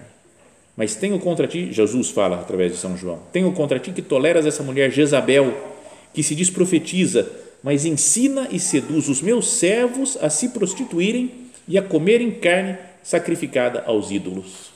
Mas 0.75 0.95
tenho 0.95 1.19
contra 1.19 1.45
ti, 1.45 1.71
Jesus 1.71 2.09
fala 2.09 2.39
através 2.39 2.71
de 2.71 2.77
São 2.77 2.95
João, 2.95 3.19
tenho 3.33 3.51
contra 3.51 3.77
ti 3.79 3.91
que 3.91 4.01
toleras 4.01 4.45
essa 4.45 4.63
mulher 4.63 4.89
Jezabel, 4.89 5.53
que 6.13 6.23
se 6.23 6.33
diz 6.33 6.49
profetiza, 6.49 7.29
mas 7.61 7.85
ensina 7.85 8.47
e 8.49 8.59
seduz 8.59 9.09
os 9.09 9.21
meus 9.21 9.47
servos 9.51 10.17
a 10.21 10.29
se 10.29 10.49
prostituírem 10.49 11.31
e 11.67 11.77
a 11.77 11.81
comerem 11.81 12.31
carne 12.31 12.77
sacrificada 13.03 13.83
aos 13.85 14.09
ídolos. 14.09 14.68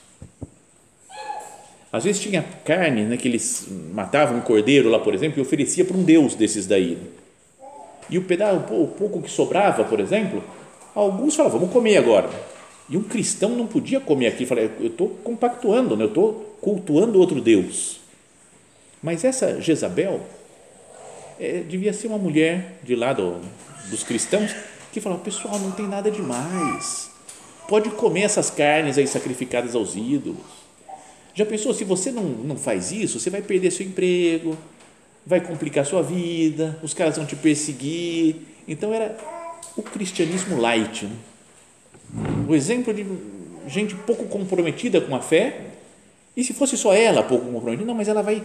Às 1.93 2.03
vezes 2.03 2.21
tinha 2.21 2.43
carne, 2.65 3.03
né, 3.03 3.15
que 3.15 3.27
eles 3.27 3.67
matavam 3.93 4.39
um 4.39 4.41
cordeiro 4.41 4.89
lá, 4.89 4.99
por 4.99 5.13
exemplo, 5.13 5.39
e 5.39 5.41
oferecia 5.41 5.85
para 5.85 5.95
um 5.95 6.03
deus 6.03 6.35
desses 6.35 6.67
daí 6.67 6.97
e 8.09 8.17
o 8.17 8.23
pedaço, 8.23 8.57
o 8.73 8.87
pouco 8.87 9.21
que 9.21 9.29
sobrava, 9.29 9.83
por 9.83 9.99
exemplo, 9.99 10.43
alguns 10.93 11.35
falavam, 11.35 11.59
vamos 11.59 11.73
comer 11.73 11.97
agora. 11.97 12.29
E 12.89 12.97
um 12.97 13.03
cristão 13.03 13.49
não 13.49 13.65
podia 13.65 13.99
comer 13.99 14.27
aqui, 14.27 14.45
falei, 14.45 14.69
eu 14.79 14.87
estou 14.87 15.09
compactuando, 15.23 15.95
né? 15.95 16.03
eu 16.03 16.09
estou 16.09 16.57
cultuando 16.61 17.19
outro 17.19 17.41
Deus. 17.41 17.99
Mas 19.01 19.23
essa 19.23 19.59
Jezabel 19.59 20.21
é, 21.39 21.61
devia 21.61 21.93
ser 21.93 22.07
uma 22.07 22.17
mulher 22.17 22.77
de 22.83 22.95
lá 22.95 23.13
do, 23.13 23.39
dos 23.89 24.03
cristãos 24.03 24.53
que 24.91 25.01
falava, 25.01 25.21
pessoal, 25.21 25.57
não 25.57 25.71
tem 25.71 25.87
nada 25.87 26.11
demais. 26.11 27.09
Pode 27.67 27.89
comer 27.91 28.21
essas 28.23 28.49
carnes 28.49 28.97
aí 28.97 29.07
sacrificadas 29.07 29.73
aos 29.73 29.95
ídolos. 29.95 30.62
Já 31.35 31.45
pensou, 31.45 31.73
se 31.73 31.83
você 31.83 32.11
não, 32.11 32.23
não 32.23 32.55
faz 32.55 32.91
isso, 32.91 33.19
você 33.19 33.29
vai 33.29 33.41
perder 33.41 33.71
seu 33.71 33.85
emprego, 33.85 34.57
vai 35.25 35.41
complicar 35.41 35.85
sua 35.85 36.03
vida, 36.03 36.77
os 36.83 36.93
caras 36.93 37.17
vão 37.17 37.25
te 37.25 37.35
perseguir. 37.35 38.35
Então 38.67 38.93
era 38.93 39.17
o 39.75 39.81
cristianismo 39.81 40.59
light. 40.59 41.05
Né? 41.05 41.15
O 42.47 42.53
exemplo 42.53 42.93
de 42.93 43.05
gente 43.67 43.95
pouco 43.95 44.25
comprometida 44.25 45.01
com 45.01 45.15
a 45.15 45.19
fé. 45.19 45.67
E 46.35 46.43
se 46.43 46.53
fosse 46.53 46.77
só 46.77 46.93
ela 46.93 47.23
pouco 47.23 47.45
comprometida, 47.45 47.85
não, 47.85 47.95
mas 47.95 48.07
ela 48.07 48.21
vai 48.21 48.43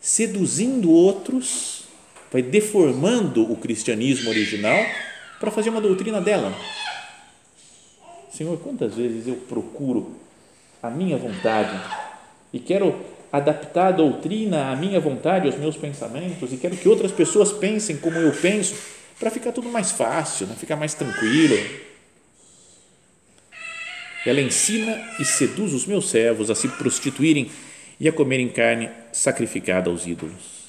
seduzindo 0.00 0.90
outros, 0.90 1.84
vai 2.32 2.42
deformando 2.42 3.50
o 3.50 3.56
cristianismo 3.56 4.30
original 4.30 4.78
para 5.38 5.50
fazer 5.50 5.70
uma 5.70 5.80
doutrina 5.80 6.20
dela. 6.20 6.54
Senhor, 8.30 8.58
quantas 8.60 8.94
vezes 8.94 9.26
eu 9.26 9.34
procuro 9.34 10.14
a 10.82 10.88
minha 10.88 11.18
vontade 11.18 11.78
e 12.52 12.58
quero 12.58 12.94
adaptar 13.32 13.88
a 13.88 13.92
doutrina 13.92 14.70
à 14.70 14.76
minha 14.76 14.98
vontade, 14.98 15.46
aos 15.46 15.56
meus 15.56 15.76
pensamentos, 15.76 16.52
e 16.52 16.56
quero 16.56 16.76
que 16.76 16.88
outras 16.88 17.12
pessoas 17.12 17.52
pensem 17.52 17.96
como 17.96 18.16
eu 18.18 18.32
penso, 18.32 18.74
para 19.18 19.30
ficar 19.30 19.52
tudo 19.52 19.68
mais 19.68 19.92
fácil, 19.92 20.46
né? 20.46 20.54
ficar 20.58 20.76
mais 20.76 20.94
tranquilo. 20.94 21.56
Ela 24.26 24.40
ensina 24.40 24.98
e 25.18 25.24
seduz 25.24 25.72
os 25.72 25.86
meus 25.86 26.10
servos 26.10 26.50
a 26.50 26.54
se 26.54 26.68
prostituírem 26.68 27.50
e 27.98 28.08
a 28.08 28.12
comerem 28.12 28.48
carne 28.48 28.90
sacrificada 29.12 29.90
aos 29.90 30.06
ídolos. 30.06 30.60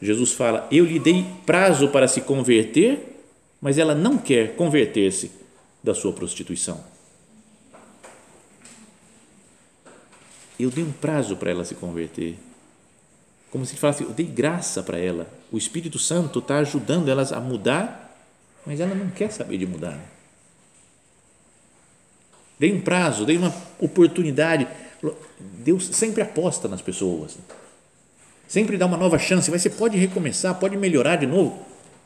Jesus 0.00 0.32
fala: 0.32 0.68
Eu 0.70 0.84
lhe 0.84 0.98
dei 0.98 1.24
prazo 1.46 1.88
para 1.88 2.06
se 2.06 2.20
converter, 2.20 2.98
mas 3.60 3.78
ela 3.78 3.94
não 3.94 4.18
quer 4.18 4.54
converter-se 4.54 5.32
da 5.82 5.94
sua 5.94 6.12
prostituição. 6.12 6.93
Eu 10.58 10.70
dei 10.70 10.84
um 10.84 10.92
prazo 10.92 11.36
para 11.36 11.50
ela 11.50 11.64
se 11.64 11.74
converter. 11.74 12.36
Como 13.50 13.64
se 13.64 13.76
falasse, 13.76 14.02
eu 14.02 14.10
dei 14.10 14.26
graça 14.26 14.82
para 14.82 14.98
ela. 14.98 15.28
O 15.50 15.58
Espírito 15.58 15.98
Santo 15.98 16.38
está 16.38 16.58
ajudando 16.58 17.08
elas 17.08 17.32
a 17.32 17.40
mudar, 17.40 18.16
mas 18.66 18.80
ela 18.80 18.94
não 18.94 19.10
quer 19.10 19.30
saber 19.30 19.58
de 19.58 19.66
mudar. 19.66 19.98
Dei 22.58 22.72
um 22.72 22.80
prazo, 22.80 23.24
dei 23.24 23.36
uma 23.36 23.54
oportunidade. 23.78 24.66
Deus 25.38 25.86
sempre 25.88 26.22
aposta 26.22 26.68
nas 26.68 26.80
pessoas. 26.80 27.36
Sempre 28.46 28.76
dá 28.76 28.86
uma 28.86 28.96
nova 28.96 29.18
chance. 29.18 29.50
Mas 29.50 29.62
você 29.62 29.70
pode 29.70 29.96
recomeçar, 29.96 30.54
pode 30.58 30.76
melhorar 30.76 31.16
de 31.16 31.26
novo. 31.26 31.64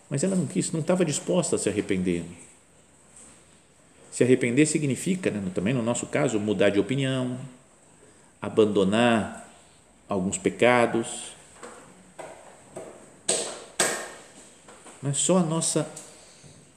Mas 0.08 0.24
ela 0.24 0.34
não 0.34 0.46
quis, 0.46 0.72
não 0.72 0.80
estava 0.80 1.04
disposta 1.04 1.56
a 1.56 1.58
se 1.58 1.68
arrepender. 1.68 2.24
Se 4.10 4.24
arrepender 4.24 4.66
significa, 4.66 5.30
né, 5.30 5.42
também 5.54 5.74
no 5.74 5.82
nosso 5.82 6.06
caso, 6.06 6.40
mudar 6.40 6.70
de 6.70 6.80
opinião, 6.80 7.38
abandonar 8.40 9.48
alguns 10.08 10.38
pecados. 10.38 11.32
Mas 15.02 15.18
só 15.18 15.38
a 15.38 15.42
nossa 15.42 15.88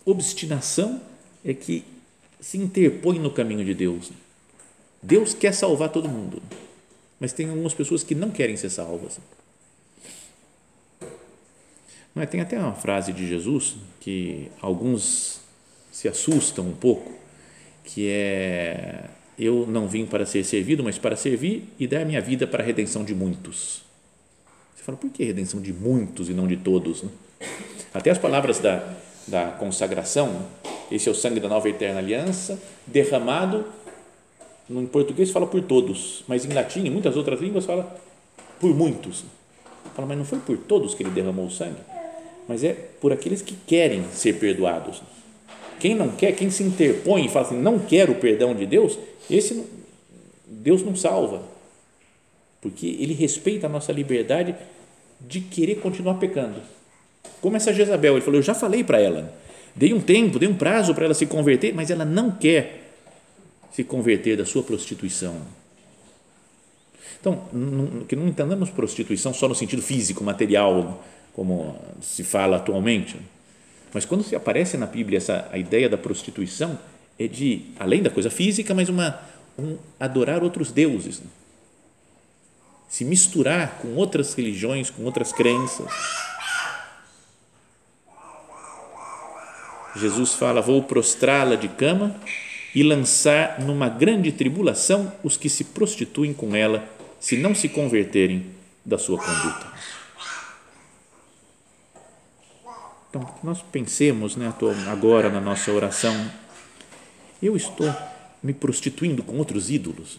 obstinação 0.05 1.01
é 1.43 1.53
que 1.53 1.83
se 2.39 2.57
interpõe 2.57 3.19
no 3.19 3.31
caminho 3.31 3.63
de 3.63 3.73
Deus. 3.73 4.11
Deus 5.01 5.33
quer 5.33 5.53
salvar 5.53 5.89
todo 5.89 6.07
mundo, 6.07 6.41
mas 7.19 7.33
tem 7.33 7.49
algumas 7.49 7.73
pessoas 7.73 8.03
que 8.03 8.13
não 8.13 8.29
querem 8.29 8.55
ser 8.57 8.69
salvas. 8.69 9.19
É? 12.15 12.25
Tem 12.25 12.41
até 12.41 12.59
uma 12.59 12.73
frase 12.73 13.13
de 13.13 13.27
Jesus 13.27 13.77
que 13.99 14.51
alguns 14.61 15.39
se 15.91 16.07
assustam 16.07 16.67
um 16.67 16.75
pouco, 16.75 17.11
que 17.83 18.07
é 18.07 19.09
eu 19.43 19.65
não 19.67 19.87
vim 19.87 20.05
para 20.05 20.25
ser 20.25 20.43
servido, 20.43 20.83
mas 20.83 20.97
para 20.97 21.15
servir 21.15 21.63
e 21.79 21.87
dar 21.87 22.01
a 22.01 22.05
minha 22.05 22.21
vida 22.21 22.45
para 22.45 22.63
a 22.63 22.65
redenção 22.65 23.03
de 23.03 23.15
muitos. 23.15 23.81
Você 24.75 24.83
fala, 24.83 24.97
por 24.97 25.09
que 25.09 25.23
redenção 25.23 25.59
de 25.61 25.73
muitos 25.73 26.29
e 26.29 26.33
não 26.33 26.47
de 26.47 26.57
todos? 26.57 27.03
Né? 27.03 27.09
Até 27.93 28.11
as 28.11 28.17
palavras 28.17 28.59
da, 28.59 28.95
da 29.27 29.47
consagração, 29.51 30.45
esse 30.91 31.09
é 31.09 31.11
o 31.11 31.15
sangue 31.15 31.39
da 31.39 31.49
nova 31.49 31.67
e 31.67 31.71
eterna 31.71 31.99
aliança, 31.99 32.61
derramado, 32.85 33.65
no 34.69 34.87
português 34.87 35.31
fala 35.31 35.47
por 35.47 35.61
todos, 35.61 36.23
mas 36.27 36.45
em 36.45 36.53
latim, 36.53 36.85
em 36.85 36.89
muitas 36.89 37.17
outras 37.17 37.41
línguas, 37.41 37.65
fala 37.65 37.99
por 38.59 38.75
muitos. 38.75 39.25
Fala, 39.95 40.07
mas 40.07 40.17
não 40.17 40.25
foi 40.25 40.39
por 40.39 40.57
todos 40.57 40.93
que 40.93 41.03
ele 41.03 41.09
derramou 41.09 41.47
o 41.47 41.51
sangue? 41.51 41.81
mas 42.47 42.63
é 42.65 42.73
por 42.99 43.13
aqueles 43.13 43.41
que 43.41 43.55
querem 43.65 44.03
ser 44.11 44.33
perdoados. 44.33 45.01
Quem 45.81 45.95
não 45.95 46.09
quer, 46.09 46.33
quem 46.33 46.51
se 46.51 46.61
interpõe 46.61 47.25
e 47.25 47.29
fala 47.29 47.47
assim, 47.47 47.59
não 47.59 47.79
quero 47.79 48.11
o 48.11 48.15
perdão 48.15 48.53
de 48.53 48.67
Deus, 48.67 48.99
esse 49.27 49.55
não, 49.55 49.65
Deus 50.45 50.83
não 50.83 50.95
salva, 50.95 51.41
porque 52.61 52.85
Ele 52.85 53.15
respeita 53.15 53.65
a 53.65 53.69
nossa 53.69 53.91
liberdade 53.91 54.55
de 55.19 55.41
querer 55.41 55.79
continuar 55.79 56.19
pecando. 56.19 56.61
Como 57.41 57.57
essa 57.57 57.73
Jezabel, 57.73 58.13
ele 58.13 58.21
falou, 58.21 58.37
eu 58.37 58.43
já 58.43 58.53
falei 58.53 58.83
para 58.83 58.99
ela, 58.99 59.33
dei 59.75 59.91
um 59.91 59.99
tempo, 59.99 60.37
dei 60.37 60.47
um 60.47 60.53
prazo 60.53 60.93
para 60.93 61.05
ela 61.05 61.15
se 61.15 61.25
converter, 61.25 61.73
mas 61.73 61.89
ela 61.89 62.05
não 62.05 62.29
quer 62.29 62.93
se 63.71 63.83
converter 63.83 64.37
da 64.37 64.45
sua 64.45 64.61
prostituição. 64.61 65.35
Então, 67.19 67.41
que 68.07 68.15
não 68.15 68.27
entendamos 68.27 68.69
prostituição 68.69 69.33
só 69.33 69.47
no 69.47 69.55
sentido 69.55 69.81
físico, 69.81 70.23
material, 70.23 71.03
como 71.33 71.75
se 72.01 72.23
fala 72.23 72.57
atualmente. 72.57 73.17
Mas 73.93 74.05
quando 74.05 74.23
se 74.23 74.35
aparece 74.35 74.77
na 74.77 74.85
Bíblia 74.85 75.17
essa 75.17 75.47
a 75.51 75.57
ideia 75.57 75.89
da 75.89 75.97
prostituição 75.97 76.79
é 77.19 77.27
de 77.27 77.65
além 77.79 78.01
da 78.01 78.09
coisa 78.09 78.29
física, 78.29 78.73
mas 78.73 78.89
uma 78.89 79.19
um 79.57 79.77
adorar 79.99 80.43
outros 80.43 80.71
deuses, 80.71 81.19
né? 81.19 81.27
se 82.89 83.05
misturar 83.05 83.79
com 83.81 83.95
outras 83.95 84.33
religiões, 84.33 84.89
com 84.89 85.03
outras 85.03 85.31
crenças. 85.31 85.89
Jesus 89.95 90.33
fala: 90.33 90.61
Vou 90.61 90.83
prostrá-la 90.83 91.55
de 91.55 91.67
cama 91.67 92.15
e 92.75 92.83
lançar 92.83 93.59
numa 93.61 93.89
grande 93.89 94.31
tribulação 94.31 95.11
os 95.23 95.37
que 95.37 95.49
se 95.49 95.65
prostituem 95.65 96.33
com 96.33 96.55
ela, 96.55 96.87
se 97.19 97.37
não 97.37 97.53
se 97.53 97.69
converterem 97.69 98.47
da 98.83 98.97
sua 98.97 99.17
conduta. 99.17 99.71
Então, 103.11 103.27
nós 103.43 103.61
pensemos 103.61 104.37
né, 104.37 104.53
agora 104.89 105.29
na 105.29 105.41
nossa 105.41 105.69
oração, 105.69 106.15
eu 107.43 107.57
estou 107.57 107.93
me 108.41 108.53
prostituindo 108.53 109.21
com 109.21 109.37
outros 109.37 109.69
ídolos? 109.69 110.17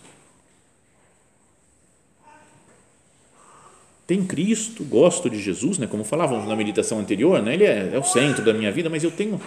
Tem 4.07 4.22
Cristo, 4.22 4.85
gosto 4.85 5.31
de 5.31 5.40
Jesus, 5.40 5.78
né, 5.78 5.87
como 5.87 6.05
falávamos 6.05 6.46
na 6.46 6.55
meditação 6.55 6.98
anterior, 6.98 7.40
né, 7.40 7.55
ele 7.55 7.64
é, 7.64 7.94
é 7.94 7.98
o 7.98 8.05
centro 8.05 8.44
da 8.44 8.52
minha 8.52 8.70
vida, 8.70 8.90
mas 8.90 9.02
eu 9.02 9.11
tenho 9.11 9.40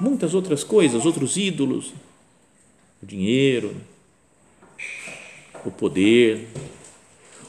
muitas 0.00 0.34
outras 0.34 0.64
coisas, 0.64 1.06
outros 1.06 1.36
ídolos, 1.36 1.92
o 3.00 3.06
dinheiro, 3.06 3.76
o 5.64 5.70
poder, 5.70 6.48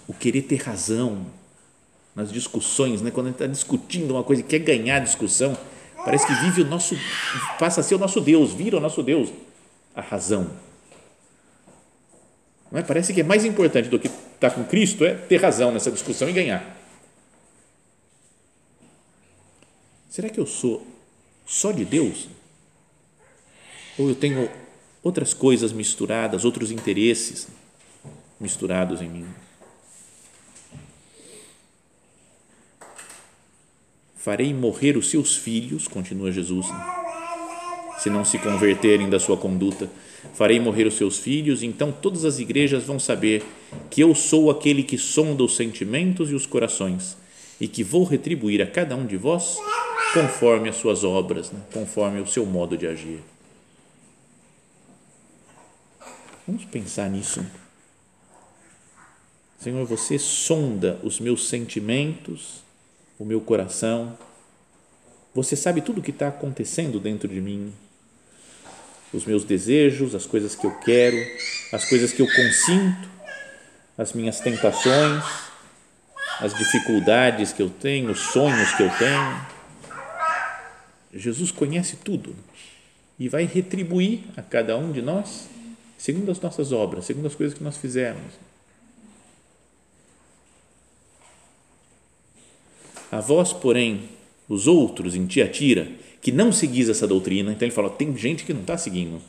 o 0.08 0.14
querer 0.14 0.44
ter 0.44 0.58
razão, 0.58 1.26
nas 2.16 2.32
discussões, 2.32 3.02
né? 3.02 3.12
quando 3.12 3.28
a 3.28 3.30
gente 3.30 3.42
está 3.42 3.48
discutindo 3.48 4.12
uma 4.12 4.24
coisa 4.24 4.42
e 4.42 4.46
quer 4.46 4.60
ganhar 4.60 4.98
a 4.98 5.00
discussão, 5.00 5.58
parece 6.06 6.28
que 6.28 6.34
vive 6.34 6.62
o 6.62 6.66
nosso, 6.66 6.96
passa 7.60 7.82
a 7.82 7.84
ser 7.84 7.96
o 7.96 7.98
nosso 7.98 8.22
Deus, 8.22 8.54
vira 8.54 8.78
o 8.78 8.80
nosso 8.80 9.02
Deus, 9.02 9.32
a 9.96 10.02
razão. 10.02 10.50
Não 12.72 12.80
é? 12.80 12.84
Parece 12.84 13.14
que 13.14 13.22
é 13.22 13.24
mais 13.24 13.46
importante 13.46 13.90
do 13.90 14.00
que 14.00 14.08
estar 14.08 14.52
com 14.52 14.64
Cristo 14.64 15.06
é 15.06 15.14
ter 15.14 15.38
razão 15.38 15.72
nessa 15.72 15.92
discussão 15.92 16.28
e 16.30 16.34
ganhar. 16.34 16.78
Será 20.10 20.30
que 20.30 20.40
eu 20.40 20.46
sou 20.46 20.86
só 21.46 21.72
de 21.72 21.86
Deus? 21.86 22.28
Ou 23.98 24.10
eu 24.10 24.16
tenho 24.16 24.50
outras 25.04 25.34
coisas 25.34 25.72
misturadas, 25.72 26.46
outros 26.46 26.72
interesses 26.72 27.48
misturados 28.40 29.02
em 29.02 29.10
mim? 29.10 29.28
Farei 34.24 34.54
morrer 34.54 34.96
os 34.96 35.10
seus 35.10 35.36
filhos, 35.36 35.86
continua 35.86 36.32
Jesus, 36.32 36.70
né? 36.70 37.04
se 38.00 38.10
não 38.10 38.24
se 38.24 38.40
converterem 38.40 39.10
da 39.10 39.20
sua 39.20 39.36
conduta. 39.36 39.90
Farei 40.34 40.62
morrer 40.62 40.88
os 40.88 40.94
seus 40.94 41.20
filhos, 41.20 41.62
então 41.62 41.92
todas 41.92 42.24
as 42.24 42.40
igrejas 42.40 42.86
vão 42.86 42.98
saber 42.98 43.44
que 43.90 44.00
eu 44.00 44.16
sou 44.16 44.50
aquele 44.50 44.82
que 44.82 44.98
sonda 44.98 45.44
os 45.44 45.58
sentimentos 45.58 46.32
e 46.32 46.36
os 46.36 46.46
corações 46.46 47.18
e 47.60 47.68
que 47.68 47.84
vou 47.84 48.06
retribuir 48.06 48.62
a 48.62 48.66
cada 48.66 48.96
um 48.96 49.06
de 49.06 49.18
vós 49.18 49.58
conforme 50.14 50.70
as 50.70 50.78
suas 50.78 51.04
obras, 51.04 51.52
né? 51.52 51.60
conforme 51.74 52.22
o 52.22 52.28
seu 52.28 52.46
modo 52.46 52.78
de 52.78 52.88
agir. 52.88 53.20
Vamos 56.48 56.64
pensar 56.64 57.10
nisso. 57.10 57.46
Senhor, 59.60 59.86
você 59.86 60.18
sonda 60.18 60.98
os 61.04 61.20
meus 61.20 61.50
sentimentos 61.50 62.63
o 63.24 63.26
meu 63.26 63.40
coração. 63.40 64.18
Você 65.34 65.56
sabe 65.56 65.80
tudo 65.80 66.02
o 66.02 66.04
que 66.04 66.12
está 66.12 66.28
acontecendo 66.28 67.00
dentro 67.00 67.30
de 67.30 67.40
mim, 67.40 67.74
os 69.14 69.24
meus 69.26 69.46
desejos, 69.46 70.14
as 70.14 70.26
coisas 70.26 70.56
que 70.56 70.68
eu 70.68 70.72
quero, 70.80 71.18
as 71.72 71.88
coisas 71.88 72.12
que 72.12 72.22
eu 72.22 72.28
consinto, 72.28 73.10
as 73.98 74.12
minhas 74.12 74.42
tentações, 74.42 75.24
as 76.42 76.54
dificuldades 76.54 77.54
que 77.54 77.62
eu 77.62 77.70
tenho, 77.70 78.12
os 78.12 78.20
sonhos 78.20 78.74
que 78.74 78.84
eu 78.84 78.90
tenho. 78.98 79.48
Jesus 81.14 81.50
conhece 81.50 81.96
tudo 81.96 82.36
e 83.18 83.30
vai 83.30 83.46
retribuir 83.46 84.26
a 84.36 84.42
cada 84.42 84.78
um 84.78 84.92
de 84.92 85.02
nós 85.02 85.48
segundo 85.98 86.30
as 86.30 86.42
nossas 86.42 86.74
obras, 86.74 87.06
segundo 87.06 87.28
as 87.28 87.36
coisas 87.36 87.58
que 87.58 87.64
nós 87.64 87.78
fizemos. 87.78 88.34
A 93.14 93.20
vós, 93.20 93.54
porém, 93.54 94.10
os 94.50 94.66
outros 94.66 95.16
em 95.16 95.28
Tiatira, 95.28 95.88
que 96.20 96.32
não 96.32 96.52
seguis 96.52 96.90
essa 96.90 97.06
doutrina, 97.06 97.52
então 97.52 97.68
ele 97.68 97.76
fala, 97.76 97.88
tem 97.88 98.18
gente 98.18 98.44
que 98.44 98.52
não 98.52 98.62
está 98.62 98.76
seguindo. 98.76 99.22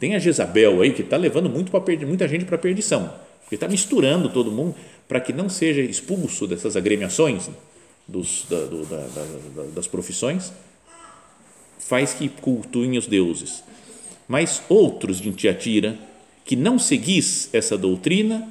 Tem 0.00 0.14
a 0.14 0.18
Jezabel 0.18 0.80
aí 0.80 0.94
que 0.94 1.02
está 1.02 1.18
levando 1.18 1.50
muito 1.50 1.70
para 1.70 1.82
muita 2.06 2.26
gente 2.26 2.46
para 2.46 2.54
a 2.54 2.58
perdição, 2.58 3.12
porque 3.42 3.56
está 3.56 3.68
misturando 3.68 4.30
todo 4.30 4.50
mundo 4.50 4.74
para 5.06 5.20
que 5.20 5.34
não 5.34 5.50
seja 5.50 5.82
expulso 5.82 6.46
dessas 6.46 6.78
agremiações 6.78 7.50
dos, 8.08 8.46
da, 8.48 8.64
do, 8.64 8.86
da, 8.86 8.96
da, 8.96 9.62
das 9.74 9.86
profissões, 9.86 10.50
faz 11.78 12.14
que 12.14 12.30
cultuem 12.30 12.96
os 12.96 13.06
deuses. 13.06 13.62
Mas 14.26 14.62
outros 14.66 15.20
de 15.20 15.30
Tiatira, 15.32 15.98
que 16.42 16.56
não 16.56 16.78
seguis 16.78 17.50
essa 17.52 17.76
doutrina 17.76 18.50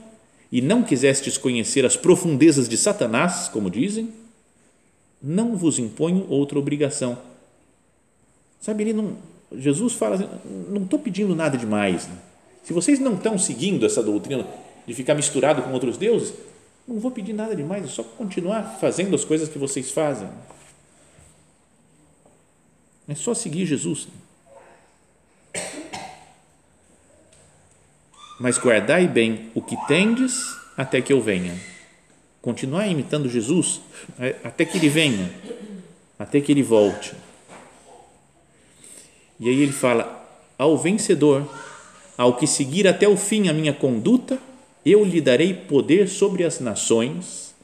e 0.51 0.61
não 0.61 0.83
quisestes 0.83 1.39
conhecer 1.39 1.87
as 1.87 1.97
profundezas 1.97 2.69
de 2.69 2.77
Satanás, 2.77 3.47
como 3.47 3.67
dizem, 3.71 4.13
não 5.25 5.57
vos 5.57 5.79
imponho 5.79 6.27
outra 6.29 6.59
obrigação. 6.59 7.17
Sabe, 8.61 8.83
ele 8.83 8.93
não, 8.93 9.17
Jesus 9.51 9.93
fala 9.93 10.15
assim, 10.15 10.29
não 10.69 10.83
estou 10.83 10.99
pedindo 10.99 11.35
nada 11.35 11.57
demais. 11.57 12.07
Né? 12.07 12.15
Se 12.63 12.71
vocês 12.71 12.99
não 12.99 13.15
estão 13.15 13.37
seguindo 13.37 13.85
essa 13.85 14.03
doutrina, 14.03 14.45
de 14.85 14.93
ficar 14.93 15.15
misturado 15.15 15.63
com 15.63 15.71
outros 15.71 15.97
deuses, 15.97 16.31
não 16.87 16.99
vou 16.99 17.09
pedir 17.09 17.33
nada 17.33 17.55
demais, 17.55 17.83
é 17.83 17.87
só 17.87 18.03
continuar 18.03 18.77
fazendo 18.79 19.15
as 19.15 19.25
coisas 19.25 19.49
que 19.49 19.57
vocês 19.57 19.89
fazem. 19.89 20.29
É 23.07 23.15
só 23.15 23.33
seguir 23.33 23.65
Jesus. 23.65 24.07
Mas 28.39 28.59
guardai 28.59 29.07
bem 29.07 29.49
o 29.55 29.61
que 29.61 29.75
tendes 29.87 30.55
até 30.77 31.01
que 31.01 31.11
eu 31.11 31.19
venha. 31.19 31.55
Continuar 32.45 32.85
imitando 32.85 33.27
Jesus 33.27 33.81
é, 34.19 34.35
até 34.43 34.63
que 34.65 34.77
ele 34.77 34.87
venha, 34.87 35.31
até 36.19 36.39
que 36.39 36.51
ele 36.51 36.61
volte. 36.61 37.13
E 39.39 39.49
aí 39.49 39.61
ele 39.61 39.71
fala: 39.71 40.29
ao 40.55 40.77
vencedor, 40.77 41.51
ao 42.15 42.37
que 42.37 42.45
seguir 42.45 42.87
até 42.87 43.07
o 43.07 43.17
fim 43.17 43.47
a 43.47 43.53
minha 43.53 43.73
conduta, 43.73 44.37
eu 44.85 45.03
lhe 45.03 45.19
darei 45.19 45.55
poder 45.55 46.07
sobre 46.07 46.43
as 46.43 46.59
nações, 46.59 47.55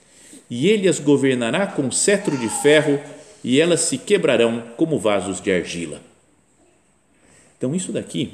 e 0.49 0.67
ele 0.67 0.87
as 0.87 0.97
governará 0.97 1.67
com 1.67 1.91
cetro 1.91 2.35
de 2.35 2.49
ferro, 2.49 2.99
e 3.43 3.61
elas 3.61 3.81
se 3.81 3.99
quebrarão 3.99 4.63
como 4.77 4.97
vasos 4.97 5.39
de 5.39 5.51
argila. 5.51 6.01
Então, 7.55 7.75
isso 7.75 7.91
daqui 7.91 8.33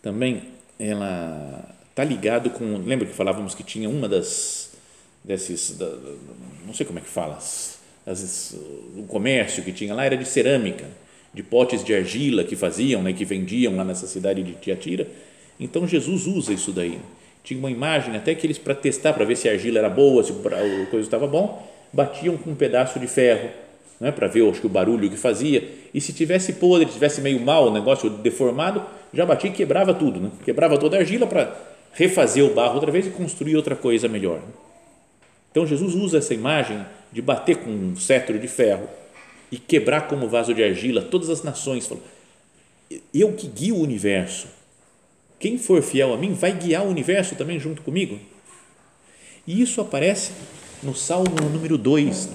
também 0.00 0.44
ela 0.78 1.68
está 1.90 2.02
ligado 2.02 2.48
com. 2.48 2.78
Lembra 2.78 3.06
que 3.06 3.12
falávamos 3.12 3.54
que 3.54 3.62
tinha 3.62 3.90
uma 3.90 4.08
das 4.08 4.71
desses. 5.24 5.76
Da, 5.76 5.90
não 6.66 6.74
sei 6.74 6.86
como 6.86 6.98
é 6.98 7.02
que 7.02 7.08
fala, 7.08 7.36
as, 8.06 8.56
o 8.96 9.04
comércio 9.08 9.62
que 9.62 9.72
tinha 9.72 9.94
lá 9.94 10.04
era 10.04 10.16
de 10.16 10.24
cerâmica 10.24 10.86
de 11.34 11.42
potes 11.42 11.82
de 11.82 11.94
argila 11.94 12.44
que 12.44 12.54
faziam, 12.54 13.02
né, 13.02 13.12
que 13.12 13.24
vendiam 13.24 13.74
lá 13.76 13.84
nessa 13.84 14.06
cidade 14.06 14.42
de 14.42 14.52
Tiatira. 14.52 15.06
Então 15.58 15.86
Jesus 15.86 16.26
usa 16.26 16.52
isso 16.52 16.72
daí. 16.72 16.98
Tinha 17.42 17.58
uma 17.58 17.70
imagem 17.70 18.14
até 18.16 18.34
que 18.34 18.46
eles 18.46 18.58
para 18.58 18.74
testar 18.74 19.12
para 19.12 19.24
ver 19.24 19.36
se 19.36 19.48
a 19.48 19.52
argila 19.52 19.78
era 19.78 19.88
boa, 19.88 20.22
se 20.22 20.30
o 20.30 20.34
coisa 20.90 21.06
estava 21.06 21.26
bom, 21.26 21.66
batiam 21.92 22.36
com 22.36 22.50
um 22.50 22.54
pedaço 22.54 23.00
de 23.00 23.06
ferro, 23.06 23.48
né, 23.98 24.10
para 24.12 24.26
ver 24.26 24.48
acho 24.48 24.60
que 24.60 24.66
o 24.66 24.70
barulho 24.70 25.08
que 25.08 25.16
fazia. 25.16 25.66
E 25.94 26.00
se 26.00 26.12
tivesse 26.12 26.54
podre, 26.54 26.86
tivesse 26.86 27.20
meio 27.20 27.40
mal, 27.40 27.68
o 27.68 27.72
negócio 27.72 28.10
deformado, 28.10 28.82
já 29.12 29.24
batia 29.24 29.50
e 29.50 29.52
quebrava 29.52 29.94
tudo, 29.94 30.20
né? 30.20 30.30
Quebrava 30.44 30.78
toda 30.78 30.96
a 30.96 31.00
argila 31.00 31.26
para 31.26 31.54
refazer 31.92 32.44
o 32.44 32.54
barro 32.54 32.74
outra 32.74 32.90
vez 32.90 33.06
e 33.06 33.10
construir 33.10 33.56
outra 33.56 33.76
coisa 33.76 34.08
melhor. 34.08 34.40
Então 35.52 35.66
Jesus 35.66 35.94
usa 35.94 36.18
essa 36.18 36.34
imagem 36.34 36.84
de 37.12 37.22
bater 37.22 37.58
com 37.58 37.70
um 37.70 37.94
cetro 37.94 38.38
de 38.38 38.48
ferro 38.48 38.88
e 39.50 39.58
quebrar 39.58 40.08
como 40.08 40.26
vaso 40.26 40.54
de 40.54 40.64
argila 40.64 41.02
todas 41.02 41.28
as 41.28 41.42
nações. 41.42 41.86
Falou, 41.86 42.02
eu 43.12 43.34
que 43.34 43.46
guio 43.46 43.76
o 43.76 43.82
universo. 43.82 44.48
Quem 45.38 45.58
for 45.58 45.82
fiel 45.82 46.14
a 46.14 46.16
mim 46.16 46.32
vai 46.32 46.52
guiar 46.52 46.84
o 46.84 46.88
universo 46.88 47.36
também 47.36 47.60
junto 47.60 47.82
comigo. 47.82 48.18
E 49.46 49.60
isso 49.60 49.80
aparece 49.80 50.32
no 50.82 50.94
Salmo 50.94 51.34
número 51.52 51.76
2. 51.76 52.30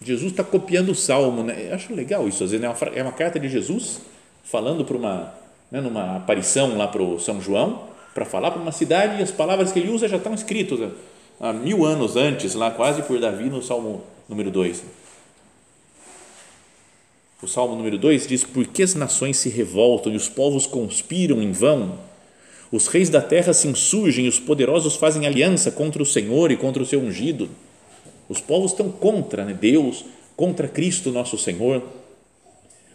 Jesus 0.00 0.32
está 0.32 0.42
copiando 0.42 0.90
o 0.90 0.94
Salmo. 0.94 1.42
Né? 1.42 1.68
Eu 1.68 1.74
acho 1.74 1.94
legal 1.94 2.26
isso. 2.26 2.42
Às 2.44 2.52
vezes 2.52 2.64
é 2.64 2.68
uma, 2.68 3.10
é 3.10 3.12
carta 3.12 3.38
de 3.38 3.48
Jesus 3.48 4.00
falando 4.42 4.84
para 4.84 4.96
uma, 4.96 5.34
né, 5.70 5.80
numa 5.80 6.16
aparição 6.16 6.78
lá 6.78 6.88
para 6.88 7.02
o 7.02 7.18
São 7.18 7.40
João, 7.40 7.88
para 8.14 8.24
falar 8.24 8.50
para 8.52 8.62
uma 8.62 8.72
cidade 8.72 9.20
e 9.20 9.22
as 9.22 9.30
palavras 9.30 9.72
que 9.72 9.78
ele 9.78 9.90
usa 9.90 10.08
já 10.08 10.16
estão 10.16 10.32
escritas 10.32 10.78
há 11.40 11.52
mil 11.52 11.84
anos 11.84 12.16
antes, 12.16 12.54
lá 12.54 12.70
quase 12.70 13.02
por 13.02 13.18
Davi, 13.20 13.50
no 13.50 13.62
Salmo 13.62 14.02
número 14.28 14.50
2 14.50 14.84
o 17.44 17.48
Salmo 17.48 17.76
número 17.76 17.98
2 17.98 18.26
diz: 18.26 18.42
Por 18.42 18.66
que 18.66 18.82
as 18.82 18.94
nações 18.94 19.36
se 19.36 19.48
revoltam 19.48 20.12
e 20.12 20.16
os 20.16 20.28
povos 20.28 20.66
conspiram 20.66 21.42
em 21.42 21.52
vão? 21.52 21.98
Os 22.72 22.88
reis 22.88 23.08
da 23.08 23.20
terra 23.20 23.52
se 23.52 23.68
insurgem 23.68 24.24
e 24.24 24.28
os 24.28 24.40
poderosos 24.40 24.96
fazem 24.96 25.26
aliança 25.26 25.70
contra 25.70 26.02
o 26.02 26.06
Senhor 26.06 26.50
e 26.50 26.56
contra 26.56 26.82
o 26.82 26.86
seu 26.86 27.00
ungido. 27.00 27.48
Os 28.28 28.40
povos 28.40 28.72
estão 28.72 28.90
contra 28.90 29.44
né, 29.44 29.52
Deus, 29.52 30.04
contra 30.34 30.66
Cristo 30.66 31.12
nosso 31.12 31.38
Senhor. 31.38 31.82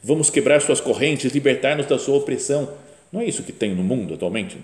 Vamos 0.04 0.30
quebrar 0.30 0.62
suas 0.62 0.82
correntes, 0.82 1.32
libertar-nos 1.32 1.86
da 1.86 2.00
sua 2.00 2.18
opressão. 2.18 2.70
Não 3.12 3.22
é 3.22 3.26
isso 3.26 3.44
que 3.44 3.52
tem 3.52 3.76
no 3.76 3.84
mundo 3.84 4.16
atualmente? 4.16 4.58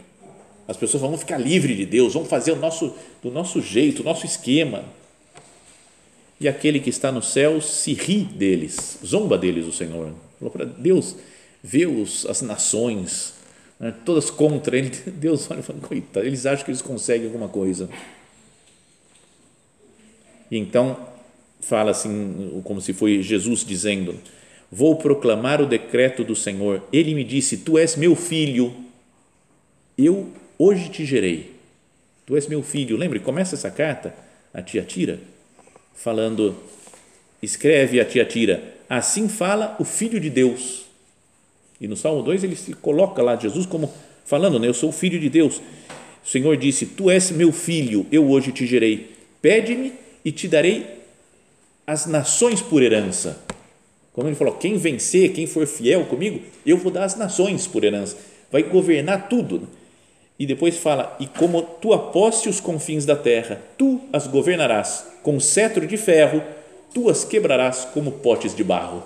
As 0.67 0.77
pessoas 0.77 1.01
vão 1.01 1.17
ficar 1.17 1.37
livres 1.37 1.77
de 1.77 1.85
Deus, 1.85 2.13
vão 2.13 2.25
fazer 2.25 2.51
o 2.51 2.55
nosso, 2.55 2.93
do 3.21 3.31
nosso 3.31 3.61
jeito, 3.61 4.01
o 4.01 4.05
nosso 4.05 4.25
esquema 4.25 4.83
e 6.39 6.47
aquele 6.47 6.79
que 6.79 6.89
está 6.89 7.11
no 7.11 7.21
céu 7.21 7.61
se 7.61 7.93
ri 7.93 8.23
deles, 8.23 8.99
zomba 9.05 9.37
deles 9.37 9.65
o 9.65 9.71
Senhor. 9.71 10.11
Falou 10.37 10.51
para 10.51 10.65
Deus, 10.65 11.15
vê 11.63 11.85
os, 11.85 12.25
as 12.25 12.41
nações, 12.41 13.33
né, 13.79 13.93
todas 14.03 14.29
contra 14.29 14.77
ele. 14.77 14.89
Deus 15.15 15.49
olha 15.49 15.61
e 15.61 15.63
fala, 15.63 15.79
coitado, 15.79 16.25
eles 16.25 16.45
acham 16.45 16.65
que 16.65 16.71
eles 16.71 16.81
conseguem 16.81 17.27
alguma 17.27 17.47
coisa. 17.47 17.89
E 20.51 20.57
então 20.57 20.97
fala 21.61 21.91
assim, 21.91 22.61
como 22.65 22.81
se 22.81 22.91
foi 22.91 23.23
Jesus 23.23 23.63
dizendo: 23.63 24.19
Vou 24.69 24.97
proclamar 24.97 25.61
o 25.61 25.65
decreto 25.65 26.23
do 26.23 26.35
Senhor. 26.35 26.83
Ele 26.91 27.15
me 27.15 27.23
disse: 27.23 27.57
Tu 27.57 27.77
és 27.77 27.95
meu 27.95 28.13
filho, 28.13 28.75
eu 29.97 30.29
hoje 30.57 30.89
te 30.89 31.05
gerei. 31.05 31.53
Tu 32.25 32.35
és 32.35 32.47
meu 32.47 32.63
filho. 32.63 32.97
Lembre, 32.97 33.19
começa 33.19 33.55
essa 33.55 33.69
carta 33.69 34.13
a 34.53 34.61
tia 34.61 34.83
Tira 34.83 35.19
falando, 35.95 36.55
escreve 37.41 37.99
a 37.99 38.05
Tiatira, 38.05 38.75
assim 38.89 39.29
fala 39.29 39.75
o 39.79 39.85
Filho 39.85 40.19
de 40.19 40.29
Deus. 40.29 40.85
E 41.79 41.87
no 41.87 41.95
Salmo 41.95 42.21
2 42.21 42.43
ele 42.43 42.55
se 42.55 42.73
coloca 42.73 43.21
lá, 43.21 43.35
Jesus, 43.35 43.65
como 43.65 43.91
falando, 44.25 44.59
né, 44.59 44.67
eu 44.67 44.73
sou 44.73 44.89
o 44.89 44.93
Filho 44.93 45.19
de 45.19 45.29
Deus. 45.29 45.61
O 46.23 46.27
Senhor 46.27 46.55
disse: 46.57 46.85
Tu 46.85 47.09
és 47.09 47.31
meu 47.31 47.51
filho, 47.51 48.05
eu 48.11 48.29
hoje 48.29 48.51
te 48.51 48.65
gerei. 48.65 49.15
Pede-me 49.41 49.93
e 50.23 50.31
te 50.31 50.47
darei 50.47 50.85
as 51.85 52.05
nações 52.05 52.61
por 52.61 52.81
herança. 52.81 53.43
Como 54.11 54.27
ele 54.27 54.35
falou, 54.35 54.55
quem 54.55 54.77
vencer, 54.77 55.33
quem 55.33 55.45
for 55.45 55.67
fiel 55.67 56.05
comigo, 56.05 56.41
eu 56.65 56.77
vou 56.77 56.91
dar 56.91 57.03
as 57.03 57.15
nações 57.15 57.67
por 57.67 57.83
herança. 57.83 58.17
Vai 58.51 58.63
governar 58.63 59.27
tudo. 59.27 59.67
E 60.37 60.45
depois 60.45 60.77
fala: 60.77 61.15
E 61.19 61.27
como 61.27 61.61
tu 61.61 61.93
aposte 61.93 62.49
os 62.49 62.59
confins 62.59 63.05
da 63.05 63.15
terra, 63.15 63.61
tu 63.77 64.01
as 64.11 64.27
governarás 64.27 65.05
com 65.23 65.39
cetro 65.39 65.87
de 65.87 65.97
ferro, 65.97 66.43
tu 66.93 67.09
as 67.09 67.23
quebrarás 67.23 67.87
como 67.93 68.11
potes 68.11 68.55
de 68.55 68.63
barro. 68.63 69.03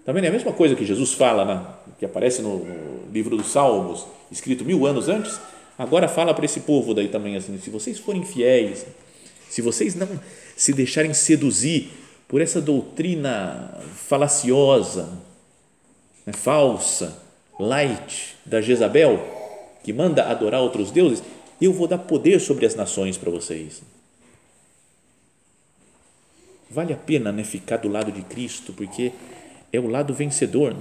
Está 0.00 0.12
vendo? 0.12 0.24
É 0.24 0.28
a 0.28 0.32
mesma 0.32 0.52
coisa 0.52 0.74
que 0.74 0.84
Jesus 0.84 1.12
fala, 1.12 1.44
né? 1.44 1.66
que 1.98 2.04
aparece 2.06 2.40
no, 2.40 2.64
no 2.64 3.12
livro 3.12 3.36
dos 3.36 3.52
Salmos, 3.52 4.06
escrito 4.32 4.64
mil 4.64 4.86
anos 4.86 5.08
antes. 5.08 5.38
Agora 5.78 6.08
fala 6.08 6.32
para 6.32 6.46
esse 6.46 6.60
povo 6.60 6.94
daí 6.94 7.08
também 7.08 7.36
assim: 7.36 7.58
se 7.58 7.68
vocês 7.68 7.98
forem 7.98 8.24
fiéis, 8.24 8.86
se 9.48 9.60
vocês 9.60 9.94
não 9.94 10.08
se 10.56 10.72
deixarem 10.72 11.12
seduzir 11.12 11.90
por 12.26 12.40
essa 12.40 12.60
doutrina 12.60 13.78
falaciosa, 13.94 15.10
né, 16.24 16.32
falsa, 16.32 17.22
light 17.58 18.36
da 18.46 18.60
Jezabel, 18.60 19.39
que 19.82 19.92
manda 19.92 20.24
adorar 20.24 20.60
outros 20.60 20.90
deuses, 20.90 21.22
eu 21.60 21.72
vou 21.72 21.86
dar 21.86 21.98
poder 21.98 22.40
sobre 22.40 22.66
as 22.66 22.74
nações 22.74 23.16
para 23.16 23.30
vocês. 23.30 23.82
Vale 26.70 26.92
a 26.92 26.96
pena 26.96 27.32
né, 27.32 27.42
ficar 27.44 27.78
do 27.78 27.88
lado 27.88 28.12
de 28.12 28.22
Cristo, 28.22 28.72
porque 28.72 29.12
é 29.72 29.80
o 29.80 29.88
lado 29.88 30.14
vencedor. 30.14 30.76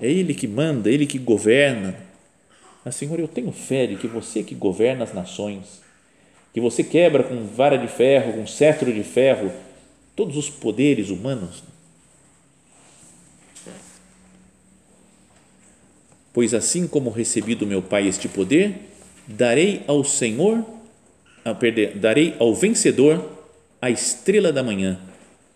É 0.00 0.08
Ele 0.08 0.34
que 0.34 0.46
manda, 0.46 0.90
Ele 0.90 1.06
que 1.06 1.18
governa. 1.18 1.96
Mas, 2.84 2.94
Senhor, 2.94 3.18
eu 3.18 3.26
tenho 3.26 3.50
fé 3.50 3.86
de 3.86 3.96
que 3.96 4.06
você 4.06 4.42
que 4.42 4.54
governa 4.54 5.04
as 5.04 5.12
nações, 5.12 5.82
que 6.54 6.60
você 6.60 6.84
quebra 6.84 7.24
com 7.24 7.44
vara 7.46 7.76
de 7.76 7.88
ferro, 7.88 8.34
com 8.34 8.46
cetro 8.46 8.92
de 8.92 9.02
ferro, 9.02 9.52
todos 10.14 10.36
os 10.36 10.48
poderes 10.48 11.10
humanos 11.10 11.62
pois 16.36 16.52
assim 16.52 16.86
como 16.86 17.08
recebi 17.08 17.54
do 17.54 17.66
meu 17.66 17.80
Pai 17.80 18.06
este 18.06 18.28
poder, 18.28 18.74
darei 19.26 19.82
ao 19.86 20.04
Senhor, 20.04 20.62
a 21.42 21.54
perder, 21.54 21.96
darei 21.96 22.36
ao 22.38 22.54
vencedor 22.54 23.26
a 23.80 23.88
estrela 23.88 24.52
da 24.52 24.62
manhã. 24.62 25.00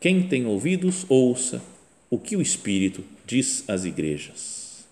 Quem 0.00 0.26
tem 0.26 0.46
ouvidos, 0.46 1.04
ouça 1.06 1.60
o 2.08 2.18
que 2.18 2.34
o 2.34 2.40
Espírito 2.40 3.04
diz 3.26 3.62
às 3.68 3.84
igrejas. 3.84 4.86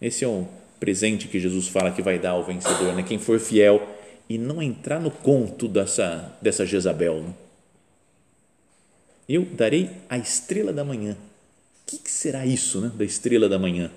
Esse 0.00 0.24
é 0.24 0.28
o 0.28 0.48
presente 0.80 1.28
que 1.28 1.38
Jesus 1.38 1.68
fala 1.68 1.90
que 1.90 2.00
vai 2.00 2.18
dar 2.18 2.30
ao 2.30 2.46
vencedor, 2.46 2.94
né? 2.94 3.02
quem 3.02 3.18
for 3.18 3.38
fiel 3.38 3.86
e 4.30 4.38
não 4.38 4.62
entrar 4.62 4.98
no 4.98 5.10
conto 5.10 5.68
dessa, 5.68 6.38
dessa 6.40 6.64
Jezabel. 6.64 7.20
Né? 7.20 7.34
Eu 9.28 9.44
darei 9.44 9.90
a 10.08 10.16
estrela 10.16 10.72
da 10.72 10.86
manhã. 10.86 11.18
O 11.82 11.90
que, 11.90 11.98
que 11.98 12.10
será 12.10 12.46
isso 12.46 12.80
né, 12.80 12.90
da 12.96 13.04
estrela 13.04 13.46
da 13.46 13.58
manhã? 13.58 13.90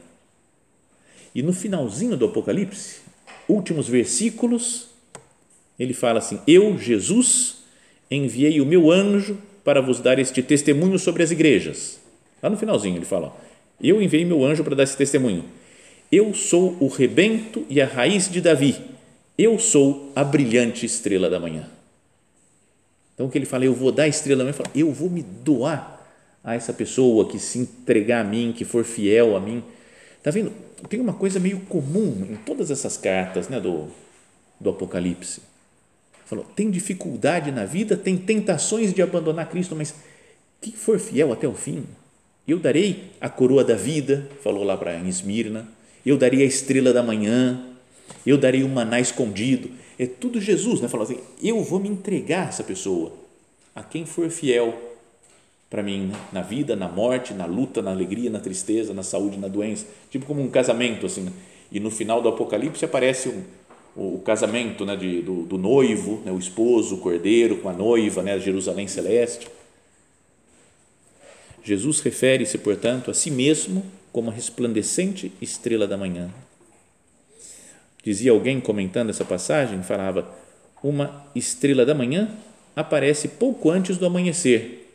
E 1.37 1.43
no 1.43 1.53
finalzinho 1.53 2.17
do 2.17 2.25
Apocalipse, 2.25 3.01
últimos 3.47 3.87
versículos, 3.87 4.87
ele 5.77 5.93
fala 5.93 6.17
assim: 6.17 6.39
Eu, 6.47 6.75
Jesus, 6.79 7.57
enviei 8.09 8.59
o 8.59 8.65
meu 8.65 8.91
anjo 8.91 9.37
para 9.63 9.79
vos 9.79 9.99
dar 9.99 10.17
este 10.17 10.41
testemunho 10.41 10.97
sobre 10.97 11.21
as 11.21 11.29
igrejas. 11.29 11.99
Lá 12.41 12.49
no 12.49 12.57
finalzinho 12.57 12.95
ele 12.95 13.05
fala: 13.05 13.37
Eu 13.79 14.01
enviei 14.01 14.25
meu 14.25 14.43
anjo 14.43 14.63
para 14.63 14.73
dar 14.73 14.81
esse 14.81 14.97
testemunho. 14.97 15.45
Eu 16.11 16.33
sou 16.33 16.75
o 16.79 16.87
rebento 16.87 17.63
e 17.69 17.79
a 17.79 17.85
raiz 17.85 18.27
de 18.27 18.41
Davi. 18.41 18.75
Eu 19.37 19.59
sou 19.59 20.11
a 20.15 20.23
brilhante 20.23 20.87
estrela 20.87 21.29
da 21.29 21.39
manhã. 21.39 21.69
Então, 23.13 23.27
o 23.27 23.29
que 23.29 23.37
ele 23.37 23.45
fala, 23.45 23.63
eu 23.63 23.75
vou 23.75 23.91
dar 23.91 24.03
a 24.03 24.07
estrela 24.07 24.39
da 24.39 24.43
manhã, 24.45 24.53
fala, 24.53 24.71
eu 24.73 24.91
vou 24.91 25.07
me 25.07 25.21
doar 25.21 26.01
a 26.43 26.55
essa 26.55 26.73
pessoa 26.73 27.27
que 27.29 27.37
se 27.37 27.59
entregar 27.59 28.21
a 28.21 28.23
mim, 28.23 28.55
que 28.57 28.65
for 28.65 28.83
fiel 28.83 29.35
a 29.35 29.39
mim. 29.39 29.63
Está 30.27 30.37
vendo? 30.37 30.51
Tem 30.89 30.99
uma 30.99 31.13
coisa 31.13 31.39
meio 31.39 31.61
comum 31.61 32.27
em 32.29 32.35
todas 32.35 32.69
essas 32.69 32.97
cartas 32.97 33.47
né, 33.47 33.61
do, 33.61 33.87
do 34.59 34.71
Apocalipse. 34.71 35.39
Falou, 36.25 36.43
tem 36.53 36.69
dificuldade 36.69 37.49
na 37.49 37.63
vida, 37.63 37.95
tem 37.95 38.17
tentações 38.17 38.93
de 38.93 39.01
abandonar 39.01 39.49
Cristo, 39.49 39.73
mas 39.73 39.95
quem 40.59 40.73
for 40.73 40.99
fiel 40.99 41.31
até 41.31 41.47
o 41.47 41.53
fim, 41.53 41.85
eu 42.45 42.59
darei 42.59 43.11
a 43.21 43.29
coroa 43.29 43.63
da 43.63 43.75
vida, 43.75 44.29
falou 44.43 44.65
lá 44.65 44.75
para 44.75 44.99
Esmirna, 44.99 45.65
eu 46.05 46.17
darei 46.17 46.41
a 46.41 46.45
estrela 46.45 46.91
da 46.91 47.01
manhã, 47.01 47.65
eu 48.25 48.37
darei 48.37 48.63
o 48.63 48.69
maná 48.69 48.99
escondido. 48.99 49.71
É 49.97 50.05
tudo 50.05 50.41
Jesus, 50.41 50.81
né? 50.81 50.89
Falou 50.89 51.05
assim, 51.05 51.21
eu 51.41 51.63
vou 51.63 51.79
me 51.79 51.87
entregar 51.87 52.47
a 52.47 52.49
essa 52.49 52.65
pessoa, 52.65 53.13
a 53.73 53.81
quem 53.81 54.05
for 54.05 54.29
fiel 54.29 54.77
para 55.69 55.83
mim, 55.83 56.07
né? 56.07 56.19
na 56.31 56.41
vida, 56.41 56.75
na 56.75 56.87
morte, 56.87 57.33
na 57.33 57.45
luta, 57.45 57.81
na 57.81 57.91
alegria, 57.91 58.29
na 58.29 58.39
tristeza, 58.39 58.93
na 58.93 59.03
saúde, 59.03 59.37
na 59.37 59.47
doença, 59.47 59.85
tipo 60.09 60.25
como 60.25 60.41
um 60.41 60.49
casamento 60.49 61.05
assim. 61.05 61.21
Né? 61.21 61.31
E 61.71 61.79
no 61.79 61.91
final 61.91 62.21
do 62.21 62.29
Apocalipse 62.29 62.85
aparece 62.85 63.29
um, 63.29 63.43
o, 63.95 64.15
o 64.15 64.19
casamento 64.19 64.85
né, 64.85 64.95
de, 64.95 65.21
do, 65.21 65.43
do 65.43 65.57
noivo, 65.57 66.21
né, 66.23 66.31
o 66.31 66.39
esposo, 66.39 66.95
o 66.95 66.99
cordeiro 66.99 67.57
com 67.57 67.69
a 67.69 67.73
noiva, 67.73 68.23
né, 68.23 68.39
Jerusalém 68.39 68.87
celeste. 68.87 69.47
Jesus 71.63 71.99
refere-se, 71.99 72.57
portanto, 72.57 73.11
a 73.11 73.13
si 73.13 73.29
mesmo 73.29 73.83
como 74.13 74.29
a 74.29 74.33
resplandecente 74.33 75.33
estrela 75.41 75.85
da 75.85 75.97
manhã. 75.97 76.29
Dizia 78.01 78.31
alguém 78.31 78.61
comentando 78.61 79.09
essa 79.09 79.25
passagem, 79.25 79.83
falava: 79.83 80.33
uma 80.81 81.25
estrela 81.35 81.85
da 81.85 81.93
manhã 81.93 82.31
aparece 82.73 83.27
pouco 83.27 83.69
antes 83.69 83.97
do 83.97 84.05
amanhecer 84.05 84.86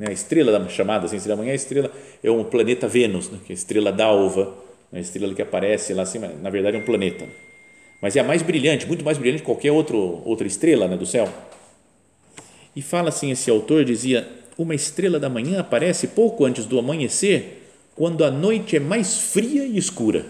né? 0.00 0.06
A 0.08 0.12
estrela 0.12 0.50
da 0.50 0.66
chamada 0.70 1.04
assim, 1.04 1.16
estrela 1.16 1.36
da 1.36 1.42
manhã, 1.42 1.52
a 1.52 1.56
estrela 1.56 1.92
é 2.24 2.30
um 2.30 2.42
planeta 2.42 2.88
Vênus, 2.88 3.28
né? 3.28 3.38
que 3.44 3.52
é 3.52 3.54
a 3.54 3.58
estrela 3.58 3.92
d'alva, 3.92 4.56
a 4.90 4.98
estrela 4.98 5.34
que 5.34 5.42
aparece 5.42 5.92
lá 5.92 6.04
acima, 6.04 6.26
na 6.26 6.48
verdade 6.48 6.78
é 6.78 6.80
um 6.80 6.84
planeta. 6.84 7.26
Mas 8.00 8.16
é 8.16 8.20
a 8.20 8.24
mais 8.24 8.40
brilhante, 8.40 8.86
muito 8.86 9.04
mais 9.04 9.18
brilhante 9.18 9.42
que 9.42 9.46
qualquer 9.46 9.70
outro, 9.70 10.22
outra 10.24 10.46
estrela 10.46 10.88
né, 10.88 10.96
do 10.96 11.04
céu. 11.04 11.28
E 12.74 12.80
fala 12.80 13.10
assim, 13.10 13.30
esse 13.30 13.50
autor 13.50 13.84
dizia, 13.84 14.26
uma 14.56 14.74
estrela 14.74 15.20
da 15.20 15.28
manhã 15.28 15.60
aparece 15.60 16.08
pouco 16.08 16.46
antes 16.46 16.64
do 16.64 16.78
amanhecer, 16.78 17.58
quando 17.94 18.24
a 18.24 18.30
noite 18.30 18.76
é 18.76 18.80
mais 18.80 19.18
fria 19.18 19.66
e 19.66 19.76
escura. 19.76 20.24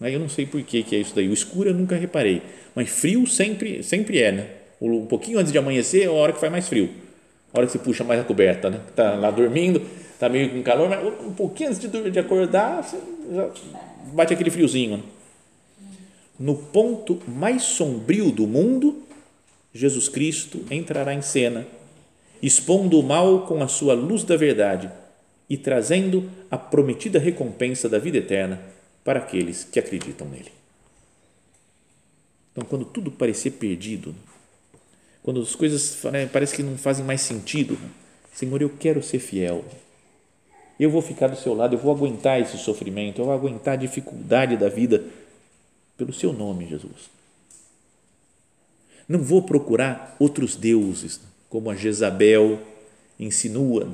Eu 0.00 0.18
não 0.18 0.28
sei 0.28 0.44
por 0.44 0.60
que, 0.64 0.82
que 0.82 0.96
é 0.96 0.98
isso 0.98 1.14
daí. 1.14 1.28
O 1.28 1.32
escuro 1.32 1.70
eu 1.70 1.74
nunca 1.74 1.94
reparei, 1.94 2.42
mas 2.74 2.88
frio 2.88 3.24
sempre, 3.24 3.84
sempre 3.84 4.20
é, 4.20 4.32
né? 4.32 4.48
Um 4.80 5.06
pouquinho 5.06 5.38
antes 5.38 5.52
de 5.52 5.58
amanhecer 5.58 6.02
é 6.02 6.06
a 6.06 6.12
hora 6.12 6.32
que 6.32 6.40
faz 6.40 6.50
mais 6.50 6.68
frio 6.68 6.90
a 7.52 7.58
hora 7.58 7.66
que 7.66 7.72
você 7.72 7.78
puxa 7.78 8.02
mais 8.02 8.20
a 8.20 8.24
coberta, 8.24 8.70
né? 8.70 8.80
Está 8.88 9.14
lá 9.14 9.30
dormindo, 9.30 9.82
está 10.12 10.28
meio 10.28 10.50
com 10.50 10.62
calor, 10.62 10.88
mas 10.88 11.04
um 11.04 11.32
pouquinho 11.32 11.70
antes 11.70 11.80
de, 11.80 12.10
de 12.10 12.18
acordar, 12.18 12.82
você 12.82 12.98
já 13.30 13.50
bate 14.12 14.32
aquele 14.32 14.50
friozinho. 14.50 14.98
Né? 14.98 15.02
No 16.38 16.56
ponto 16.56 17.20
mais 17.28 17.62
sombrio 17.62 18.30
do 18.30 18.46
mundo, 18.46 19.02
Jesus 19.74 20.08
Cristo 20.08 20.64
entrará 20.70 21.12
em 21.12 21.22
cena, 21.22 21.66
expondo 22.42 22.98
o 22.98 23.02
mal 23.02 23.46
com 23.46 23.62
a 23.62 23.68
sua 23.68 23.94
luz 23.94 24.24
da 24.24 24.36
verdade 24.36 24.90
e 25.48 25.56
trazendo 25.56 26.30
a 26.50 26.56
prometida 26.56 27.18
recompensa 27.18 27.88
da 27.88 27.98
vida 27.98 28.18
eterna 28.18 28.60
para 29.04 29.18
aqueles 29.18 29.64
que 29.64 29.78
acreditam 29.78 30.26
nele. 30.28 30.50
Então, 32.52 32.64
quando 32.64 32.84
tudo 32.84 33.10
parecer 33.10 33.52
perdido, 33.52 34.14
quando 35.22 35.40
as 35.40 35.54
coisas 35.54 36.02
né, 36.04 36.26
parece 36.26 36.54
que 36.54 36.62
não 36.62 36.76
fazem 36.76 37.04
mais 37.04 37.20
sentido, 37.20 37.78
Senhor, 38.34 38.60
eu 38.60 38.70
quero 38.70 39.02
ser 39.02 39.20
fiel. 39.20 39.64
Eu 40.80 40.90
vou 40.90 41.00
ficar 41.00 41.28
do 41.28 41.36
seu 41.36 41.54
lado, 41.54 41.74
eu 41.74 41.78
vou 41.78 41.94
aguentar 41.94 42.40
esse 42.40 42.58
sofrimento, 42.58 43.20
eu 43.20 43.26
vou 43.26 43.34
aguentar 43.34 43.74
a 43.74 43.76
dificuldade 43.76 44.56
da 44.56 44.68
vida 44.68 45.04
pelo 45.96 46.12
seu 46.12 46.32
nome, 46.32 46.66
Jesus. 46.66 47.10
Não 49.06 49.20
vou 49.20 49.42
procurar 49.42 50.16
outros 50.18 50.56
deuses, 50.56 51.20
como 51.48 51.70
a 51.70 51.76
Jezabel 51.76 52.58
insinua, 53.20 53.88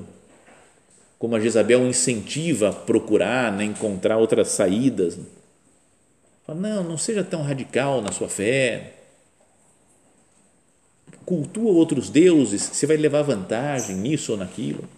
como 1.18 1.34
a 1.34 1.40
Jezabel 1.40 1.86
incentiva 1.86 2.70
a 2.70 2.72
procurar, 2.72 3.52
né, 3.52 3.64
encontrar 3.64 4.16
outras 4.16 4.48
saídas. 4.48 5.18
Não, 6.46 6.82
não 6.82 6.96
seja 6.96 7.22
tão 7.22 7.42
radical 7.42 8.00
na 8.00 8.12
sua 8.12 8.28
fé 8.28 8.97
cultua 11.28 11.72
outros 11.72 12.08
deuses, 12.08 12.62
você 12.62 12.86
vai 12.86 12.96
levar 12.96 13.20
vantagem 13.20 13.94
nisso 13.96 14.32
ou 14.32 14.38
naquilo. 14.38 14.88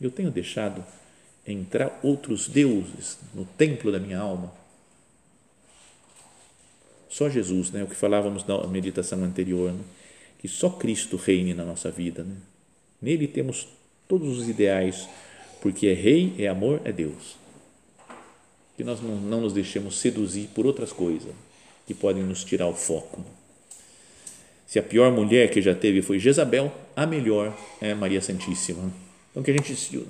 Eu 0.00 0.10
tenho 0.10 0.30
deixado 0.30 0.82
entrar 1.46 2.00
outros 2.02 2.48
deuses 2.48 3.18
no 3.34 3.44
templo 3.44 3.92
da 3.92 3.98
minha 3.98 4.18
alma. 4.18 4.50
Só 7.06 7.28
Jesus, 7.28 7.70
né? 7.70 7.82
o 7.82 7.86
que 7.86 7.94
falávamos 7.94 8.46
na 8.46 8.66
meditação 8.66 9.22
anterior, 9.22 9.70
né? 9.70 9.84
que 10.38 10.48
só 10.48 10.70
Cristo 10.70 11.18
reine 11.18 11.52
na 11.52 11.66
nossa 11.66 11.90
vida. 11.90 12.24
Né? 12.24 12.34
Nele 13.02 13.28
temos 13.28 13.68
todos 14.08 14.38
os 14.38 14.48
ideais, 14.48 15.06
porque 15.60 15.86
é 15.86 15.92
Rei, 15.92 16.34
é 16.38 16.48
amor, 16.48 16.80
é 16.82 16.92
Deus. 16.92 17.36
Que 18.74 18.82
nós 18.82 19.02
não, 19.02 19.16
não 19.16 19.42
nos 19.42 19.52
deixemos 19.52 19.98
seduzir 19.98 20.48
por 20.54 20.64
outras 20.64 20.94
coisas 20.94 21.30
que 21.86 21.92
podem 21.92 22.22
nos 22.22 22.42
tirar 22.42 22.68
o 22.68 22.74
foco. 22.74 23.22
Se 24.74 24.80
a 24.80 24.82
pior 24.82 25.12
mulher 25.12 25.52
que 25.52 25.62
já 25.62 25.72
teve 25.72 26.02
foi 26.02 26.18
Jezabel, 26.18 26.72
a 26.96 27.06
melhor 27.06 27.56
é 27.80 27.94
Maria 27.94 28.20
Santíssima. 28.20 28.92
Então 29.30 29.40
que 29.40 29.52
a 29.52 29.54
gente 29.54 29.76
se, 29.76 30.04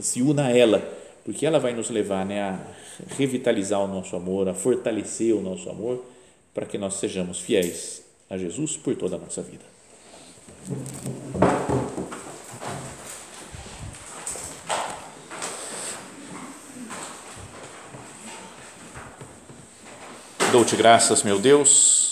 se 0.00 0.20
una 0.20 0.48
a 0.48 0.50
ela, 0.54 0.86
porque 1.24 1.46
ela 1.46 1.58
vai 1.58 1.72
nos 1.72 1.88
levar 1.88 2.26
né, 2.26 2.42
a 2.42 2.60
revitalizar 3.16 3.80
o 3.80 3.88
nosso 3.88 4.14
amor, 4.14 4.50
a 4.50 4.52
fortalecer 4.52 5.34
o 5.34 5.40
nosso 5.40 5.70
amor, 5.70 6.04
para 6.52 6.66
que 6.66 6.76
nós 6.76 6.96
sejamos 6.96 7.40
fiéis 7.40 8.02
a 8.28 8.36
Jesus 8.36 8.76
por 8.76 8.94
toda 8.96 9.16
a 9.16 9.18
nossa 9.18 9.40
vida. 9.40 9.64
Dou-te 20.52 20.76
graças, 20.76 21.22
meu 21.22 21.38
Deus 21.38 22.11